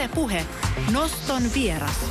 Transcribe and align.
Yle 0.00 0.08
Puhe. 0.08 0.46
Noston 0.92 1.42
vieras. 1.54 2.04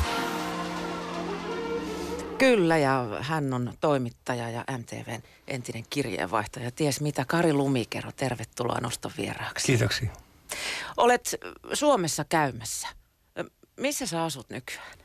Kyllä, 2.37 2.77
ja 2.77 3.07
hän 3.21 3.53
on 3.53 3.73
toimittaja 3.81 4.49
ja 4.49 4.65
MTVn 4.77 5.21
entinen 5.47 5.83
kirjeenvaihtaja. 5.89 6.71
Ties 6.71 7.01
mitä, 7.01 7.25
Kari 7.25 7.53
Lumikero, 7.53 8.11
tervetuloa 8.11 8.79
Noston 8.81 9.11
vieraaksi. 9.17 9.67
Kiitoksia. 9.67 10.09
Olet 10.97 11.35
Suomessa 11.73 12.25
käymässä. 12.29 12.87
Missä 13.79 14.05
sä 14.05 14.23
asut 14.23 14.49
nykyään? 14.49 14.97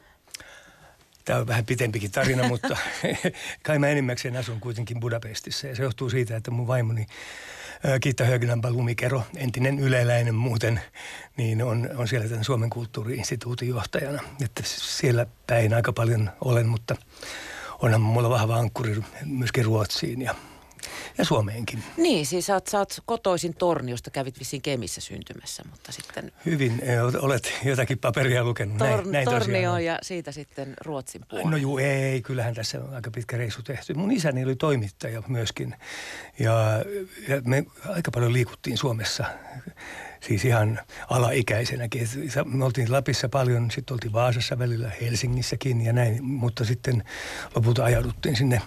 Tämä 1.24 1.38
on 1.38 1.46
vähän 1.46 1.66
pitempikin 1.66 2.10
tarina, 2.10 2.48
mutta 2.48 2.76
kai 3.66 3.78
mä 3.78 3.88
enimmäkseen 3.88 4.36
asun 4.36 4.60
kuitenkin 4.60 5.00
Budapestissa. 5.00 5.66
Ja 5.66 5.76
se 5.76 5.82
johtuu 5.82 6.10
siitä, 6.10 6.36
että 6.36 6.50
mun 6.50 6.66
vaimoni 6.66 7.06
Kiitta 8.00 8.24
Högnampä 8.24 8.70
Lumikero, 8.70 9.22
entinen 9.36 9.78
yleläinen 9.78 10.34
muuten, 10.34 10.80
niin 11.36 11.62
on, 11.62 11.90
on 11.96 12.08
siellä 12.08 12.28
tämän 12.28 12.44
Suomen 12.44 12.70
kulttuuriinstituutin 12.70 13.68
johtajana. 13.68 14.22
Että 14.44 14.62
siellä 14.66 15.26
päin 15.46 15.74
aika 15.74 15.92
paljon 15.92 16.30
olen, 16.40 16.66
mutta 16.66 16.96
onhan 17.78 18.00
mulla 18.00 18.30
vahva 18.30 18.56
ankkuri 18.56 18.96
myöskin 19.24 19.64
Ruotsiin 19.64 20.22
ja 20.22 20.34
ja 21.18 21.24
Suomeenkin. 21.24 21.82
Niin, 21.96 22.26
siis 22.26 22.46
sä 22.46 22.54
oot, 22.54 22.66
sä 22.66 22.78
oot 22.78 22.98
kotoisin 23.06 23.54
Torniosta, 23.54 24.10
kävit 24.10 24.38
vissiin 24.38 24.62
Kemissä 24.62 25.00
syntymässä, 25.00 25.62
mutta 25.70 25.92
sitten... 25.92 26.32
Hyvin, 26.46 26.82
olet 27.20 27.52
jotakin 27.64 27.98
paperia 27.98 28.44
lukenut. 28.44 28.78
Tor- 28.78 28.84
näin, 28.84 29.12
näin 29.12 29.24
Tornio 29.24 29.78
ja 29.78 29.98
siitä 30.02 30.32
sitten 30.32 30.74
Ruotsin 30.84 31.22
puolella. 31.28 31.50
No 31.50 31.56
juu, 31.56 31.78
ei, 31.78 32.22
kyllähän 32.22 32.54
tässä 32.54 32.84
on 32.84 32.94
aika 32.94 33.10
pitkä 33.10 33.36
reissu 33.36 33.62
tehty. 33.62 33.94
Mun 33.94 34.12
isäni 34.12 34.44
oli 34.44 34.56
toimittaja 34.56 35.22
myöskin 35.28 35.74
ja, 36.38 36.54
ja 37.28 37.42
me 37.44 37.64
aika 37.88 38.10
paljon 38.10 38.32
liikuttiin 38.32 38.78
Suomessa 38.78 39.24
siis 40.26 40.44
ihan 40.44 40.80
alaikäisenäkin. 41.10 42.08
Me 42.44 42.64
oltiin 42.64 42.92
Lapissa 42.92 43.28
paljon, 43.28 43.70
sitten 43.70 43.94
oltiin 43.94 44.12
Vaasassa 44.12 44.58
välillä, 44.58 44.90
Helsingissäkin 45.00 45.80
ja 45.80 45.92
näin, 45.92 46.24
mutta 46.24 46.64
sitten 46.64 47.04
lopulta 47.54 47.84
ajauduttiin 47.84 48.36
sinne 48.36 48.62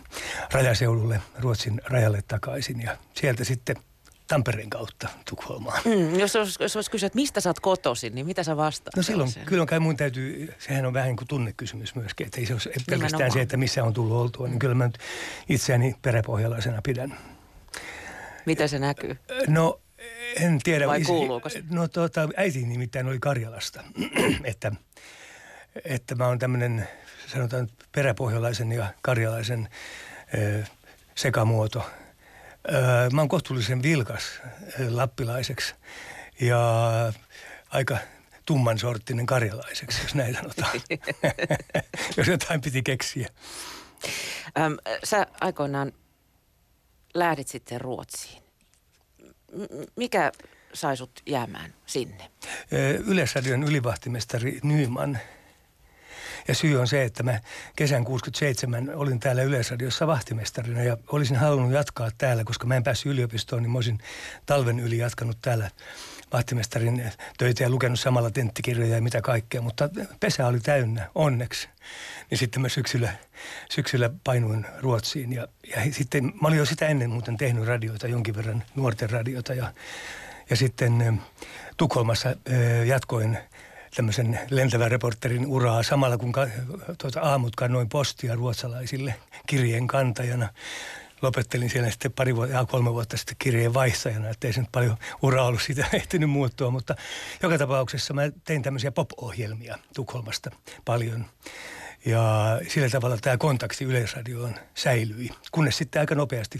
rajaseudulle, 0.51 1.21
Ruotsin 1.39 1.81
rajalle 1.85 2.23
takaisin 2.27 2.81
ja 2.81 2.97
sieltä 3.13 3.43
sitten 3.43 3.75
Tampereen 4.27 4.69
kautta 4.69 5.07
Tukholmaan. 5.29 5.81
Mm, 5.85 6.19
jos, 6.19 6.35
jos, 6.35 6.57
jos 6.59 6.75
olisi 6.75 6.91
kysyä, 6.91 7.07
että 7.07 7.15
mistä 7.15 7.41
sä 7.41 7.49
oot 7.49 7.59
kotoisin, 7.59 8.15
niin 8.15 8.25
mitä 8.25 8.43
sä 8.43 8.57
vastaat? 8.57 8.95
No 8.95 9.03
silloin, 9.03 9.29
kyllä 9.45 9.65
kai 9.65 9.79
mun 9.79 9.97
täytyy, 9.97 10.53
sehän 10.59 10.85
on 10.85 10.93
vähän 10.93 11.07
niin 11.07 11.17
kuin 11.17 11.27
tunnekysymys 11.27 11.95
myöskin, 11.95 12.25
että 12.25 12.39
ei 12.39 12.45
se 12.45 12.53
ole 12.53 12.61
pelkästään 12.63 12.99
Nimenomaan. 12.99 13.31
se, 13.31 13.41
että 13.41 13.57
missä 13.57 13.83
on 13.83 13.93
tullut 13.93 14.17
oltua, 14.17 14.47
niin 14.47 14.59
kyllä 14.59 14.75
mä 14.75 14.85
nyt 14.85 14.97
itseäni 15.49 15.95
peräpohjalaisena 16.01 16.81
pidän. 16.81 17.17
Mitä 18.45 18.67
se 18.67 18.79
näkyy? 18.79 19.17
No 19.47 19.79
en 20.41 20.59
tiedä. 20.63 20.87
Vai 20.87 21.01
kuuluuko 21.01 21.49
se? 21.49 21.63
No 21.69 21.87
tuota, 21.87 22.29
äiti 22.37 22.65
nimittäin 22.65 23.07
oli 23.07 23.19
Karjalasta, 23.19 23.83
että, 24.43 24.71
että 25.85 26.15
mä 26.15 26.27
oon 26.27 26.39
tämmöinen 26.39 26.87
sanotaan 27.27 27.69
peräpohjalaisen 27.91 28.71
ja 28.71 28.93
karjalaisen 29.01 29.69
ö, 30.37 30.63
sekamuoto. 31.15 31.89
Ö, 32.69 32.73
mä 33.13 33.21
oon 33.21 33.29
kohtuullisen 33.29 33.83
vilkas 33.83 34.23
ö, 34.79 34.95
lappilaiseksi 34.95 35.75
ja 36.41 36.59
aika 37.69 37.97
tumman 38.45 38.79
sorttinen 38.79 39.25
karjalaiseksi, 39.25 40.01
jos 40.01 40.15
näin 40.15 40.35
sanotaan. 40.35 40.71
jos 42.17 42.27
jotain 42.27 42.61
piti 42.61 42.83
keksiä. 42.83 43.29
Öm, 44.59 44.77
sä 45.03 45.27
aikoinaan 45.41 45.91
lähdit 47.13 47.47
sitten 47.47 47.81
Ruotsiin 47.81 48.46
mikä 49.95 50.31
sai 50.73 50.97
sut 50.97 51.21
jäämään 51.25 51.73
sinne? 51.85 52.31
Yleisradion 53.05 53.63
ylivahtimestari 53.63 54.59
Nyman. 54.63 55.19
Ja 56.47 56.55
syy 56.55 56.79
on 56.79 56.87
se, 56.87 57.03
että 57.03 57.23
mä 57.23 57.39
kesän 57.75 58.05
67 58.05 58.95
olin 58.95 59.19
täällä 59.19 59.43
Yleisradiossa 59.43 60.07
vahtimestarina 60.07 60.83
ja 60.83 60.97
olisin 61.07 61.37
halunnut 61.37 61.73
jatkaa 61.73 62.09
täällä, 62.17 62.43
koska 62.43 62.67
mä 62.67 62.75
en 62.75 62.83
päässyt 62.83 63.11
yliopistoon, 63.11 63.61
niin 63.61 63.71
mä 63.71 63.77
olisin 63.77 63.99
talven 64.45 64.79
yli 64.79 64.97
jatkanut 64.97 65.37
täällä 65.41 65.71
vahtimestarin 66.33 67.11
töitä 67.37 67.63
ja 67.63 67.69
lukenut 67.69 67.99
samalla 67.99 68.31
tenttikirjoja 68.31 68.95
ja 68.95 69.01
mitä 69.01 69.21
kaikkea, 69.21 69.61
mutta 69.61 69.89
pesä 70.19 70.47
oli 70.47 70.59
täynnä, 70.59 71.09
onneksi. 71.15 71.69
Niin 72.29 72.37
sitten 72.37 72.61
mä 72.61 72.69
syksyllä, 72.69 73.13
syksyllä 73.69 74.09
painuin 74.23 74.65
Ruotsiin 74.79 75.33
ja, 75.33 75.47
ja 75.75 75.93
sitten 75.93 76.25
mä 76.41 76.47
olin 76.47 76.57
jo 76.57 76.65
sitä 76.65 76.87
ennen 76.87 77.09
muuten 77.09 77.37
tehnyt 77.37 77.65
radioita, 77.65 78.07
jonkin 78.07 78.35
verran 78.35 78.63
nuorten 78.75 79.09
radiota 79.09 79.53
ja, 79.53 79.73
ja 80.49 80.55
sitten 80.55 81.21
Tukholmassa 81.77 82.35
jatkoin 82.85 83.37
tämmöisen 83.95 84.39
lentävän 84.49 84.91
reporterin 84.91 85.45
uraa 85.45 85.83
samalla 85.83 86.17
kun 86.17 86.31
ka, 86.31 86.47
tuota, 87.01 87.21
aamut 87.21 87.55
kannoin 87.55 87.89
postia 87.89 88.35
ruotsalaisille 88.35 89.15
kirjeen 89.47 89.87
kantajana 89.87 90.49
lopettelin 91.21 91.69
siellä 91.69 91.89
sitten 91.89 92.11
pari 92.11 92.35
vuotta, 92.35 92.65
kolme 92.65 92.93
vuotta 92.93 93.17
sitten 93.17 93.35
kirjeen 93.39 93.73
vaihtajana, 93.73 94.29
että 94.29 94.47
ei 94.47 94.53
se 94.53 94.59
nyt 94.59 94.71
paljon 94.71 94.97
ura 95.21 95.43
ollut 95.43 95.61
siitä 95.61 95.85
ehtinyt 95.93 96.29
muuttua, 96.29 96.71
mutta 96.71 96.95
joka 97.43 97.57
tapauksessa 97.57 98.13
mä 98.13 98.21
tein 98.43 98.61
tämmöisiä 98.61 98.91
pop-ohjelmia 98.91 99.77
Tukholmasta 99.95 100.49
paljon. 100.85 101.25
Ja 102.05 102.59
sillä 102.67 102.89
tavalla 102.89 103.17
tämä 103.17 103.37
kontakti 103.37 103.85
Yleisradioon 103.85 104.55
säilyi, 104.75 105.29
kunnes 105.51 105.77
sitten 105.77 105.99
aika 105.99 106.15
nopeasti 106.15 106.59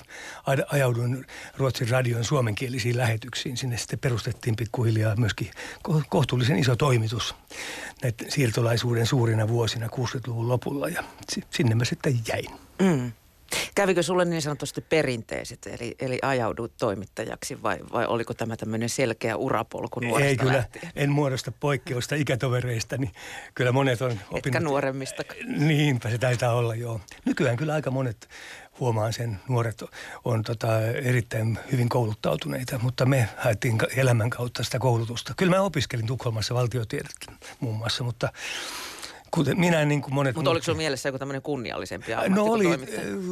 ajauduin 0.72 1.26
Ruotsin 1.58 1.90
radion 1.90 2.24
suomenkielisiin 2.24 2.98
lähetyksiin. 2.98 3.58
Sinne 3.58 3.78
sitten 3.78 4.00
perustettiin 4.00 4.56
pikkuhiljaa 4.56 5.16
myöskin 5.16 5.52
kohtuullisen 6.10 6.58
iso 6.58 6.76
toimitus 6.76 7.36
näiden 8.02 8.32
siirtolaisuuden 8.32 9.06
suurina 9.06 9.48
vuosina 9.48 9.88
60-luvun 9.88 10.48
lopulla 10.48 10.90
ja 10.90 11.04
sinne 11.50 11.76
mä 11.76 11.86
sitten 11.86 12.20
jäin. 12.28 12.50
Mm. 12.82 13.12
Kävikö 13.76 14.04
sulle 14.04 14.26
niin 14.26 14.42
sanotusti 14.42 14.82
perinteiset, 14.82 15.68
eli, 15.68 15.96
eli 16.00 16.20
ajauduit 16.22 16.72
toimittajaksi 16.80 17.64
vai, 17.64 17.78
vai 17.94 18.06
oliko 18.06 18.34
tämä 18.34 18.58
tämmöinen 18.58 18.90
selkeä 18.90 19.36
urapolku 19.38 20.00
nuoresta 20.00 20.30
Ei 20.30 20.38
kyllä, 20.38 20.54
lähtien? 20.54 20.92
en 20.96 21.10
muodosta 21.10 21.52
poikkeusta 21.60 22.16
ikätovereista, 22.16 22.98
niin 22.98 23.12
kyllä 23.56 23.72
monet 23.72 24.02
on 24.02 24.12
opinnut. 24.12 24.46
Etkä 24.46 24.60
nuoremmista. 24.60 25.24
Niinpä 25.58 26.10
se 26.10 26.18
taitaa 26.18 26.54
olla, 26.54 26.76
joo. 26.76 27.02
Nykyään 27.26 27.58
kyllä 27.58 27.74
aika 27.74 27.92
monet 27.92 28.30
huomaan 28.80 29.14
sen, 29.14 29.40
nuoret 29.48 29.84
on 30.26 30.44
tota, 30.44 30.82
erittäin 30.82 31.60
hyvin 31.72 31.90
kouluttautuneita, 31.90 32.80
mutta 32.80 33.06
me 33.06 33.30
haettiin 33.38 33.78
elämän 33.96 34.30
kautta 34.30 34.64
sitä 34.64 34.80
koulutusta. 34.80 35.34
Kyllä 35.38 35.56
mä 35.56 35.62
opiskelin 35.62 36.08
Tukholmassa 36.08 36.54
valtiotiedettä 36.56 37.32
muun 37.60 37.76
muassa, 37.78 38.04
mutta 38.04 38.30
Kuten 39.32 39.60
minä 39.60 39.86
niin 39.86 40.02
kuin 40.02 40.14
monet 40.14 40.36
Mutta 40.36 40.52
oliko 40.52 40.64
sinulla 40.64 40.78
mielessä 40.78 41.10
joku 41.10 41.20
tämmöinen 41.20 41.42
kunniallisempi 41.42 42.14
ammatti 42.14 42.34
No 42.34 42.44
oli, 42.44 42.66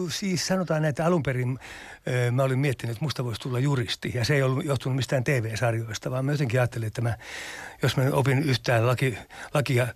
siis 0.10 0.48
sanotaan 0.48 0.82
näitä 0.82 1.06
alun 1.06 1.24
perin 1.24 1.60
mä 2.32 2.44
olin 2.44 2.60
miettinyt, 2.60 2.92
että 2.92 3.06
musta 3.06 3.24
voisi 3.24 3.42
tulla 3.42 3.60
juristi. 3.60 4.12
Ja 4.14 4.26
se 4.26 4.36
ei 4.36 4.44
ollut 4.44 4.66
johtunut 4.66 4.96
mistään 4.96 5.24
TV-sarjoista, 5.24 6.12
vaan 6.12 6.26
mä 6.26 6.32
jotenkin 6.32 6.60
ajattelin, 6.60 6.88
että 6.88 7.02
mä, 7.02 7.18
jos 7.82 7.98
mä 7.98 8.04
opin 8.12 8.44
yhtään 8.44 8.88
laki, 8.88 9.18
lakia 9.54 9.88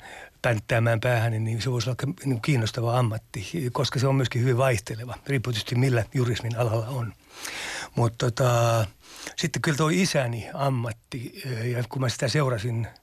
pänttäämään 0.42 1.00
päähän, 1.00 1.44
niin 1.44 1.62
se 1.62 1.72
voisi 1.72 1.90
olla 1.90 2.14
niin 2.26 2.42
kiinnostava 2.42 3.00
ammatti, 3.00 3.70
koska 3.72 4.00
se 4.00 4.08
on 4.08 4.16
myöskin 4.16 4.42
hyvin 4.42 4.58
vaihteleva, 4.58 5.16
riippuu 5.28 5.54
tietysti 5.54 5.76
millä 5.76 6.04
jurismin 6.14 6.58
alalla 6.58 6.88
on. 6.88 7.14
Mutta 7.96 8.26
tota, 8.26 8.86
sitten 9.36 9.62
kyllä 9.62 9.78
tuo 9.78 9.90
isäni 9.90 10.50
ammatti, 10.54 11.42
ja 11.76 11.84
kun 11.90 12.02
mä 12.02 12.10
sitä 12.10 12.28
seurasin– 12.28 12.88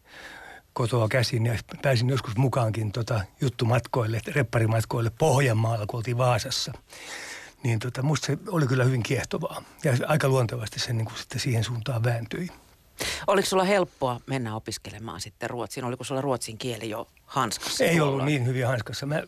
kotoa 0.77 1.09
käsin 1.09 1.47
ja 1.47 1.59
pääsin 1.83 2.09
joskus 2.09 2.37
mukaankin 2.37 2.93
tota, 2.93 3.21
juttumatkoille, 3.41 4.21
repparimatkoille 4.27 5.11
Pohjanmaalla, 5.19 5.87
kun 5.87 5.99
oltiin 5.99 6.19
Vaasassa. 6.19 6.73
Niin 7.63 7.79
tota, 7.79 8.03
musta 8.03 8.27
se 8.27 8.39
oli 8.49 8.67
kyllä 8.67 8.85
hyvin 8.85 9.03
kiehtovaa 9.03 9.63
ja 9.85 9.93
aika 10.07 10.29
luontevasti 10.29 10.81
se 10.81 10.93
niin 10.93 11.09
sitten 11.17 11.41
siihen 11.41 11.65
suuntaan 11.65 12.05
vääntyi. 12.05 12.49
Oliko 13.27 13.47
sulla 13.47 13.65
helppoa 13.65 14.21
mennä 14.27 14.57
opiskelemaan 14.57 15.21
sitten 15.21 15.51
ruotsiin? 15.51 15.85
Oliko 15.85 16.05
sulla 16.05 16.21
ruotsin 16.21 16.59
kieli 16.59 16.91
jo 16.91 17.09
hanskassa? 17.27 17.85
Ei 17.85 18.01
ollut 18.01 18.25
niin 18.25 18.47
hyvin 18.47 18.67
hanskassa. 18.67 19.07
Mä, 19.07 19.23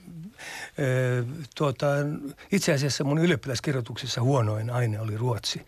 ö, 0.79 1.25
tuota, 1.56 1.87
itse 2.53 2.73
asiassa 2.73 3.05
mun 3.05 3.19
ylioppilaskirjoituksissa 3.19 4.23
huonoin 4.23 4.71
aine 4.71 5.00
oli 5.00 5.17
ruotsi. 5.17 5.67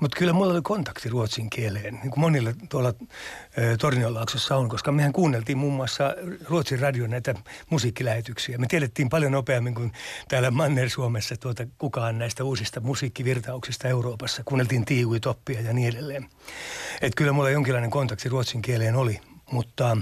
Mutta 0.00 0.16
kyllä 0.16 0.32
mulla 0.32 0.52
oli 0.52 0.62
kontakti 0.62 1.08
ruotsin 1.08 1.50
kieleen, 1.50 1.94
niin 1.94 2.10
kuin 2.10 2.20
monilla 2.20 2.50
tuolla 2.68 2.94
Tornionlaaksossa 3.80 4.56
on, 4.56 4.68
koska 4.68 4.92
mehän 4.92 5.12
kuunneltiin 5.12 5.58
muun 5.58 5.74
muassa 5.74 6.14
Ruotsin 6.44 6.78
radion 6.78 7.10
näitä 7.10 7.34
musiikkilähetyksiä. 7.70 8.58
Me 8.58 8.66
tiedettiin 8.66 9.08
paljon 9.08 9.32
nopeammin 9.32 9.74
kuin 9.74 9.92
täällä 10.28 10.50
Manner-Suomessa 10.50 11.36
tuota, 11.36 11.66
kukaan 11.78 12.18
näistä 12.18 12.44
uusista 12.44 12.80
musiikkivirtauksista 12.80 13.88
Euroopassa. 13.88 14.42
Kuunneltiin 14.44 14.84
tiiui, 14.84 15.20
toppia 15.20 15.60
ja 15.60 15.72
niin 15.72 15.88
edelleen. 15.88 16.26
Et 17.00 17.14
kyllä 17.14 17.32
mulla 17.32 17.50
jonkinlainen 17.50 17.90
kontakti 17.90 18.28
ruotsin 18.28 18.62
kieleen 18.62 18.96
oli, 18.96 19.20
mutta 19.52 19.96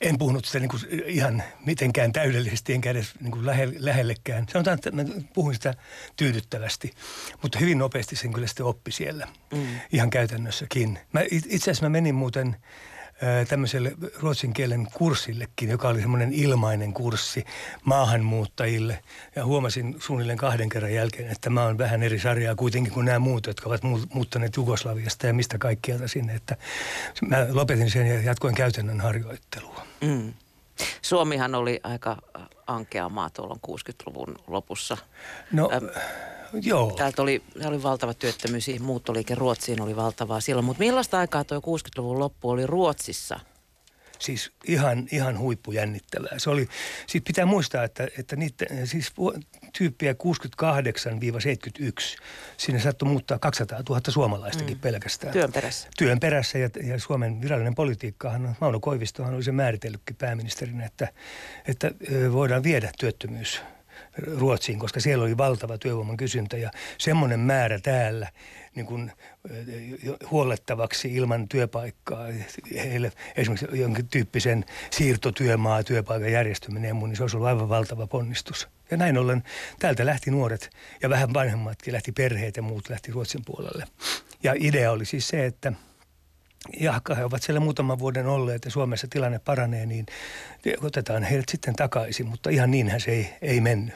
en 0.00 0.18
puhunut 0.18 0.44
sitä 0.44 0.58
niin 0.58 0.68
kuin 0.68 0.82
ihan 1.06 1.42
mitenkään 1.66 2.12
täydellisesti, 2.12 2.72
enkä 2.72 2.90
edes 2.90 3.12
niin 3.20 3.30
kuin 3.30 3.46
lähe, 3.46 3.68
lähellekään. 3.78 4.46
Sanotaan, 4.52 4.74
että 4.74 4.90
mä 4.90 5.04
puhuin 5.34 5.54
sitä 5.54 5.74
tyydyttävästi, 6.16 6.92
mutta 7.42 7.58
hyvin 7.58 7.78
nopeasti 7.78 8.16
sen 8.16 8.32
kyllä 8.32 8.46
sitten 8.46 8.66
oppi 8.66 8.92
siellä, 8.92 9.28
mm. 9.54 9.66
ihan 9.92 10.10
käytännössäkin. 10.10 10.98
Mä, 11.12 11.20
itse 11.30 11.56
asiassa 11.56 11.84
mä 11.84 11.88
menin 11.88 12.14
muuten 12.14 12.56
tämmöiselle 13.48 13.92
ruotsin 14.18 14.52
kielen 14.52 14.88
kurssillekin, 14.92 15.70
joka 15.70 15.88
oli 15.88 16.00
semmoinen 16.00 16.32
ilmainen 16.32 16.92
kurssi 16.92 17.44
maahanmuuttajille. 17.84 19.02
Ja 19.36 19.44
huomasin 19.44 19.96
suunnilleen 19.98 20.38
kahden 20.38 20.68
kerran 20.68 20.94
jälkeen, 20.94 21.30
että 21.30 21.50
mä 21.50 21.64
oon 21.64 21.78
vähän 21.78 22.02
eri 22.02 22.18
sarjaa 22.18 22.54
kuitenkin 22.54 22.92
kuin 22.92 23.06
nämä 23.06 23.18
muut, 23.18 23.46
jotka 23.46 23.68
ovat 23.68 23.82
muuttaneet 24.14 24.56
Jugoslaviasta 24.56 25.26
ja 25.26 25.34
mistä 25.34 25.58
kaikkialta 25.58 26.08
sinne. 26.08 26.34
Että 26.34 26.56
mä 27.28 27.46
lopetin 27.50 27.90
sen 27.90 28.06
ja 28.06 28.22
jatkoin 28.22 28.54
käytännön 28.54 29.00
harjoittelua. 29.00 29.89
Mm. 30.00 30.32
Suomihan 31.02 31.54
oli 31.54 31.80
aika 31.82 32.16
ankea 32.66 33.08
maa 33.08 33.30
tuolla 33.30 33.56
60-luvun 33.66 34.36
lopussa. 34.46 34.96
No, 35.52 35.70
ähm, 35.72 35.84
joo. 36.62 36.90
Täältä 36.90 37.22
oli, 37.22 37.42
oli 37.66 37.82
valtava 37.82 38.14
työttömyys, 38.14 38.66
muuttoliike 38.80 39.34
Ruotsiin 39.34 39.82
oli 39.82 39.96
valtavaa 39.96 40.40
silloin. 40.40 40.64
Mutta 40.64 40.80
millaista 40.80 41.18
aikaa 41.18 41.44
tuo 41.44 41.58
60-luvun 41.58 42.18
loppu 42.18 42.50
oli 42.50 42.66
Ruotsissa? 42.66 43.40
Siis 44.18 44.52
ihan, 44.68 45.08
ihan 45.12 45.38
huippujännittävää. 45.38 46.38
Se 46.38 46.50
oli, 46.50 46.68
siis 47.06 47.24
pitää 47.26 47.46
muistaa, 47.46 47.84
että, 47.84 48.08
että 48.18 48.36
niitä, 48.36 48.66
siis 48.84 49.12
tyyppiä 49.78 50.12
68-71, 50.12 50.16
sinne 52.56 52.80
saattoi 52.80 53.08
muuttaa 53.08 53.38
200 53.38 53.82
000 53.88 54.00
suomalaistakin 54.08 54.76
mm. 54.76 54.80
pelkästään. 54.80 55.32
Työn 55.32 55.52
perässä. 55.52 55.88
Työn 55.98 56.20
perässä 56.20 56.58
ja, 56.58 56.70
ja 56.82 56.98
Suomen 56.98 57.42
virallinen 57.42 57.74
politiikkahan, 57.74 58.56
Mauno 58.60 58.80
Koivistohan 58.80 59.34
oli 59.34 59.42
se 59.42 59.52
määritellytkin 59.52 60.16
pääministerinä, 60.16 60.84
että, 60.84 61.08
että 61.68 61.90
voidaan 62.32 62.62
viedä 62.62 62.90
työttömyys 62.98 63.62
Ruotsiin, 64.18 64.78
koska 64.78 65.00
siellä 65.00 65.24
oli 65.24 65.36
valtava 65.36 65.78
työvoiman 65.78 66.16
kysyntä 66.16 66.56
ja 66.56 66.70
semmoinen 66.98 67.40
määrä 67.40 67.78
täällä 67.78 68.28
niin 68.74 68.86
kuin, 68.86 69.12
huollettavaksi 70.30 71.14
ilman 71.14 71.48
työpaikkaa. 71.48 72.26
Heille 72.74 73.12
esimerkiksi 73.36 73.80
jonkin 73.80 74.08
tyyppisen 74.08 74.64
siirtotyömaa, 74.90 75.82
työpaikan 75.82 76.32
järjestyminen 76.32 76.88
ja 76.88 76.94
muu, 76.94 77.06
niin 77.06 77.16
se 77.16 77.22
olisi 77.22 77.36
ollut 77.36 77.48
aivan 77.48 77.68
valtava 77.68 78.06
ponnistus. 78.06 78.68
Ja 78.90 78.96
näin 78.96 79.18
ollen 79.18 79.42
täältä 79.78 80.06
lähti 80.06 80.30
nuoret 80.30 80.70
ja 81.02 81.10
vähän 81.10 81.34
vanhemmatkin, 81.34 81.92
lähti 81.92 82.12
perheet 82.12 82.56
ja 82.56 82.62
muut 82.62 82.88
lähti 82.88 83.12
Ruotsin 83.12 83.42
puolelle. 83.46 83.84
Ja 84.42 84.54
idea 84.58 84.92
oli 84.92 85.04
siis 85.04 85.28
se, 85.28 85.46
että– 85.46 85.72
jahka 86.80 87.14
he 87.14 87.24
ovat 87.24 87.42
siellä 87.42 87.60
muutaman 87.60 87.98
vuoden 87.98 88.26
olleet 88.26 88.64
ja 88.64 88.70
Suomessa 88.70 89.06
tilanne 89.10 89.38
paranee, 89.38 89.86
niin 89.86 90.06
otetaan 90.82 91.22
heidät 91.22 91.48
sitten 91.48 91.76
takaisin, 91.76 92.26
mutta 92.26 92.50
ihan 92.50 92.70
niinhän 92.70 93.00
se 93.00 93.10
ei, 93.10 93.34
ei 93.42 93.60
mennyt. 93.60 93.94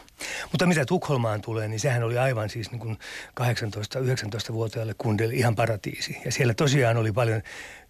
Mutta 0.52 0.66
mitä 0.66 0.84
Tukholmaan 0.86 1.40
tulee, 1.40 1.68
niin 1.68 1.80
sehän 1.80 2.02
oli 2.02 2.18
aivan 2.18 2.50
siis 2.50 2.70
niin 2.70 2.80
kuin 2.80 2.98
18-19-vuotiaalle 3.40 4.94
kundille 4.98 5.34
ihan 5.34 5.54
paratiisi. 5.54 6.16
Ja 6.24 6.32
siellä 6.32 6.54
tosiaan 6.54 6.96
oli 6.96 7.12
paljon 7.12 7.42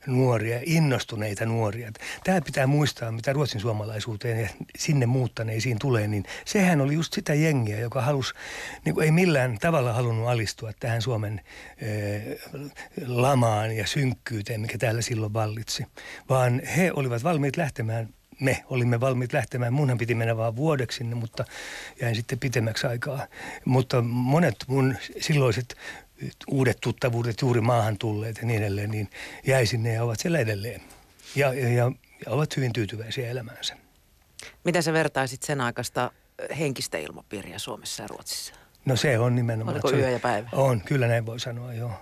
nuoria, 0.07 0.61
innostuneita 0.67 1.47
nuoria. 1.47 1.93
Tämä 2.25 2.41
pitää 2.41 2.67
muistaa, 2.67 3.13
mitä 3.13 3.33
ruotsin 3.33 3.61
suomalaisuuteen 3.61 4.41
ja 4.41 4.49
sinne 4.79 5.07
muuttaneisiin 5.07 5.79
tulee, 5.79 6.09
niin 6.09 6.25
sehän 6.45 6.81
oli 6.81 6.95
just 6.95 7.13
sitä 7.13 7.35
jengiä, 7.35 7.79
joka 7.79 8.03
halusi, 8.03 8.35
niin 8.85 9.03
ei 9.03 9.11
millään 9.11 9.59
tavalla 9.59 9.93
halunnut 9.93 10.29
alistua 10.29 10.73
tähän 10.81 11.03
Suomen 11.03 11.41
e, 11.79 11.89
lamaan 13.07 13.77
ja 13.77 13.87
synkkyyteen, 13.87 14.61
mikä 14.61 14.79
täällä 14.79 15.03
silloin 15.03 15.33
vallitsi. 15.33 15.87
Vaan 16.29 16.63
he 16.77 16.93
olivat 16.93 17.25
valmiit 17.25 17.57
lähtemään 17.57 18.09
me 18.41 18.65
olimme 18.71 19.01
valmiit 19.01 19.33
lähtemään. 19.33 19.73
Munhan 19.73 19.99
piti 19.99 20.15
mennä 20.15 20.37
vaan 20.37 20.57
vuodeksi 20.57 20.99
sinne, 20.99 21.15
mutta 21.15 21.45
jäin 22.01 22.15
sitten 22.15 22.39
pitemmäksi 22.39 22.87
aikaa. 22.87 23.27
Mutta 23.65 24.03
monet 24.03 24.57
mun 24.67 24.97
silloiset 25.21 25.77
uudet 26.49 26.79
tuttavuudet 26.81 27.41
juuri 27.41 27.61
maahan 27.61 27.99
tulleet 27.99 28.39
ja 28.39 28.47
niin 28.47 28.63
edelleen, 28.63 28.91
niin 28.91 29.11
jäi 29.47 29.67
sinne 29.67 29.93
ja 29.93 30.05
ovat 30.05 30.21
siellä 30.21 30.39
edelleen. 30.39 30.81
Ja, 31.35 31.55
ja, 31.55 31.69
ja 31.69 31.93
ovat 32.27 32.57
hyvin 32.57 32.73
tyytyväisiä 32.73 33.31
elämäänsä. 33.31 33.77
Mitä 34.65 34.83
sä 34.83 34.93
vertaisit 34.93 35.43
sen 35.43 35.61
aikaista 35.61 36.11
henkistä 36.59 36.99
ilmapiiriä 36.99 37.59
Suomessa 37.59 38.03
ja 38.03 38.09
Ruotsissa? 38.09 38.55
No 38.85 38.97
se 38.97 39.19
on 39.19 39.35
nimenomaan. 39.35 39.75
Oliko 39.75 39.93
yö 39.93 40.11
ja 40.11 40.21
päivä? 40.21 40.49
On, 40.53 40.81
kyllä 40.81 41.07
näin 41.07 41.27
voi 41.27 41.41
sanoa, 41.41 41.73
joo 41.73 41.93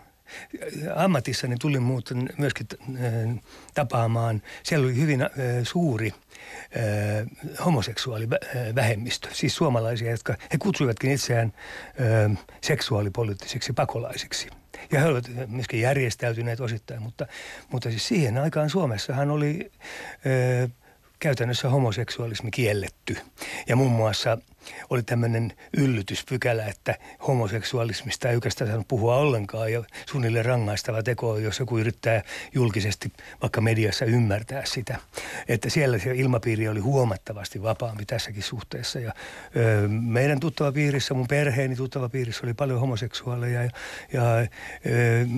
ammatissani 0.94 1.56
tulin 1.60 1.82
muuten 1.82 2.28
myöskin 2.38 2.66
äh, 2.72 3.42
tapaamaan, 3.74 4.42
siellä 4.62 4.84
oli 4.84 4.96
hyvin 4.96 5.22
äh, 5.22 5.30
suuri 5.62 6.12
äh, 6.12 7.64
homoseksuaalivähemmistö, 7.64 9.28
siis 9.32 9.56
suomalaisia, 9.56 10.10
jotka 10.10 10.34
he 10.52 10.58
kutsuivatkin 10.58 11.10
itseään 11.10 11.52
seksuaalipoliittisiksi 12.60 13.72
pakolaisiksi. 13.72 14.48
Ja 14.92 15.00
he 15.00 15.06
olivat 15.06 15.30
myöskin 15.46 15.80
järjestäytyneet 15.80 16.60
osittain, 16.60 17.02
mutta, 17.02 17.26
mutta 17.70 17.90
siis 17.90 18.08
siihen 18.08 18.38
aikaan 18.38 18.70
Suomessahan 18.70 19.30
oli 19.30 19.72
käytännössä 21.18 21.68
homoseksuaalismi 21.68 22.50
kielletty. 22.50 23.16
Ja 23.68 23.76
muun 23.76 23.92
muassa 23.92 24.38
oli 24.90 25.02
tämmöinen 25.02 25.52
yllytyspykälä, 25.76 26.66
että 26.66 26.94
homoseksuaalismista 27.26 28.28
ei 28.28 28.34
oikeastaan 28.34 28.68
saanut 28.68 28.88
puhua 28.88 29.16
ollenkaan 29.16 29.72
ja 29.72 29.84
suunnilleen 30.06 30.44
rangaistava 30.44 31.02
teko, 31.02 31.38
jos 31.38 31.58
joku 31.58 31.78
yrittää 31.78 32.22
julkisesti 32.54 33.12
vaikka 33.42 33.60
mediassa 33.60 34.04
ymmärtää 34.04 34.62
sitä. 34.64 34.98
Että 35.48 35.70
siellä 35.70 35.98
se 35.98 36.14
ilmapiiri 36.14 36.68
oli 36.68 36.80
huomattavasti 36.80 37.62
vapaampi 37.62 38.04
tässäkin 38.06 38.42
suhteessa 38.42 39.00
ja 39.00 39.12
ö, 39.56 39.88
meidän 39.88 40.40
tuttava 40.40 40.72
piirissä, 40.72 41.14
mun 41.14 41.28
perheeni 41.28 41.76
tuttava 41.76 42.08
piirissä 42.08 42.46
oli 42.46 42.54
paljon 42.54 42.80
homoseksuaaleja 42.80 43.62
ja, 43.62 43.70
ja 44.12 44.22
ö, 44.38 44.46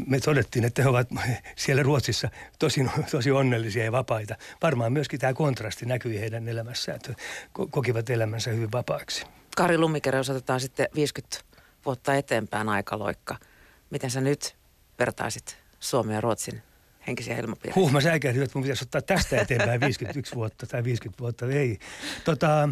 me 0.07 0.21
todettiin, 0.21 0.65
että 0.65 0.83
he 0.83 0.89
ovat 0.89 1.09
siellä 1.57 1.83
Ruotsissa 1.83 2.29
tosi, 2.59 2.87
tosi 3.11 3.31
onnellisia 3.31 3.85
ja 3.85 3.93
vapaita. 3.93 4.37
Varmaan 4.63 4.93
myöskin 4.93 5.21
tämä 5.21 5.35
kontrasti 5.35 5.87
näkyi 5.87 6.21
heidän 6.21 6.49
elämässään, 6.49 6.97
että 6.97 7.15
kokivat 7.71 8.11
elämänsä 8.11 8.51
hyvin 8.51 8.73
vapaaksi. 8.73 9.14
Kari 9.57 9.79
Lumikere, 9.79 10.19
jos 10.19 10.31
otetaan 10.31 10.61
sitten 10.61 10.89
50 10.95 11.39
vuotta 11.85 12.15
eteenpäin 12.15 12.69
aikaloikka. 12.69 13.37
Miten 13.91 14.11
sä 14.11 14.21
nyt 14.21 14.57
vertaisit 14.99 15.57
Suomen 15.81 16.15
ja 16.15 16.21
Ruotsin 16.21 16.63
henkisiä 17.07 17.37
ilmapiiriä? 17.37 17.75
Huh, 17.75 17.93
mä 17.93 18.01
säikähdin, 18.01 18.43
että 18.43 18.59
mun 18.59 18.63
pitäisi 18.63 18.85
ottaa 18.85 19.03
tästä 19.03 19.41
eteenpäin 19.41 19.81
51 19.81 20.35
vuotta 20.35 20.67
tai 20.67 20.85
50 20.85 21.21
vuotta. 21.21 21.47
Ei. 21.47 21.79
Tota, 22.25 22.69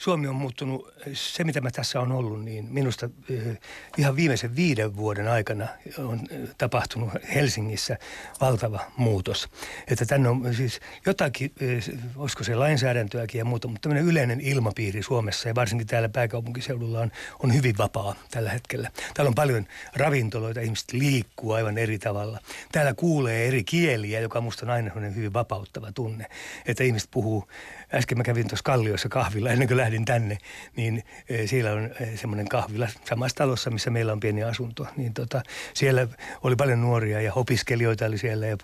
Suomi 0.00 0.26
on 0.26 0.34
muuttunut, 0.34 0.94
se 1.12 1.44
mitä 1.44 1.60
mä 1.60 1.70
tässä 1.70 2.00
on 2.00 2.12
ollut, 2.12 2.44
niin 2.44 2.66
minusta 2.70 3.10
eh, 3.30 3.58
ihan 3.98 4.16
viimeisen 4.16 4.56
viiden 4.56 4.96
vuoden 4.96 5.28
aikana 5.28 5.68
on 5.98 6.20
eh, 6.30 6.48
tapahtunut 6.58 7.10
Helsingissä 7.34 7.98
valtava 8.40 8.80
muutos. 8.96 9.48
Että 9.88 10.06
tänne 10.06 10.28
on 10.28 10.54
siis 10.54 10.80
jotakin, 11.06 11.52
eh, 11.60 11.84
olisiko 12.16 12.44
se 12.44 12.54
lainsäädäntöäkin 12.54 13.38
ja 13.38 13.44
muuta, 13.44 13.68
mutta 13.68 13.80
tämmöinen 13.88 14.10
yleinen 14.10 14.40
ilmapiiri 14.40 15.02
Suomessa 15.02 15.48
ja 15.48 15.54
varsinkin 15.54 15.86
täällä 15.86 16.08
pääkaupunkiseudulla 16.08 17.00
on, 17.00 17.12
on 17.42 17.54
hyvin 17.54 17.78
vapaa 17.78 18.14
tällä 18.30 18.50
hetkellä. 18.50 18.90
Täällä 19.14 19.28
on 19.28 19.34
paljon 19.34 19.66
ravintoloita, 19.96 20.60
ihmiset 20.60 20.92
liikkuu 20.92 21.52
aivan 21.52 21.78
eri 21.78 21.98
tavalla. 21.98 22.38
Täällä 22.72 22.94
kuulee 22.94 23.48
eri 23.48 23.64
kieliä, 23.64 24.20
joka 24.20 24.40
musta 24.40 24.66
on 24.66 24.70
aina 24.70 24.90
hyvin 25.14 25.32
vapauttava 25.32 25.92
tunne. 25.92 26.26
Että 26.66 26.84
ihmiset 26.84 27.10
puhuu, 27.10 27.48
äsken 27.94 28.18
mä 28.18 28.24
kävin 28.24 28.48
tuossa 28.48 28.62
Kalliossa 28.64 29.08
kahvilla 29.08 29.50
ennen 29.50 29.68
kuin 29.68 29.78
lähdin 29.78 30.04
tänne, 30.04 30.38
niin 30.76 31.04
e, 31.28 31.46
siellä 31.46 31.72
on 31.72 31.90
e, 32.00 32.16
semmoinen 32.16 32.48
kahvila 32.48 32.88
samassa 33.04 33.36
talossa, 33.36 33.70
missä 33.70 33.90
meillä 33.90 34.12
on 34.12 34.20
pieni 34.20 34.42
asunto. 34.42 34.86
Niin 34.96 35.14
tota, 35.14 35.42
siellä 35.74 36.08
oli 36.42 36.56
paljon 36.56 36.80
nuoria 36.80 37.20
ja 37.20 37.34
opiskelijoita 37.34 38.06
oli 38.06 38.18
siellä 38.18 38.46
ja 38.46 38.56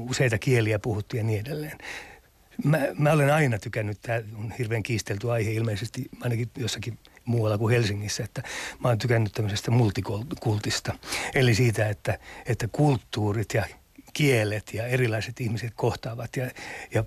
useita 0.00 0.38
kieliä 0.38 0.78
puhuttiin 0.78 1.18
ja 1.18 1.24
niin 1.24 1.40
edelleen. 1.40 1.78
Mä, 2.64 2.78
mä 2.98 3.12
olen 3.12 3.34
aina 3.34 3.58
tykännyt, 3.58 3.98
tämä 4.02 4.20
on 4.34 4.54
hirveän 4.58 4.82
kiistelty 4.82 5.30
aihe 5.30 5.52
ilmeisesti 5.52 6.08
ainakin 6.20 6.50
jossakin 6.56 6.98
muualla 7.24 7.58
kuin 7.58 7.74
Helsingissä, 7.74 8.24
että 8.24 8.42
mä 8.78 8.88
oon 8.88 8.98
tykännyt 8.98 9.32
tämmöisestä 9.32 9.70
multikultista. 9.70 10.94
Eli 11.34 11.54
siitä, 11.54 11.88
että, 11.88 12.18
että 12.46 12.68
kulttuurit 12.72 13.54
ja 13.54 13.64
kielet 14.12 14.74
ja 14.74 14.86
erilaiset 14.86 15.40
ihmiset 15.40 15.72
kohtaavat 15.76 16.36
ja, 16.36 16.50
ja 16.94 17.04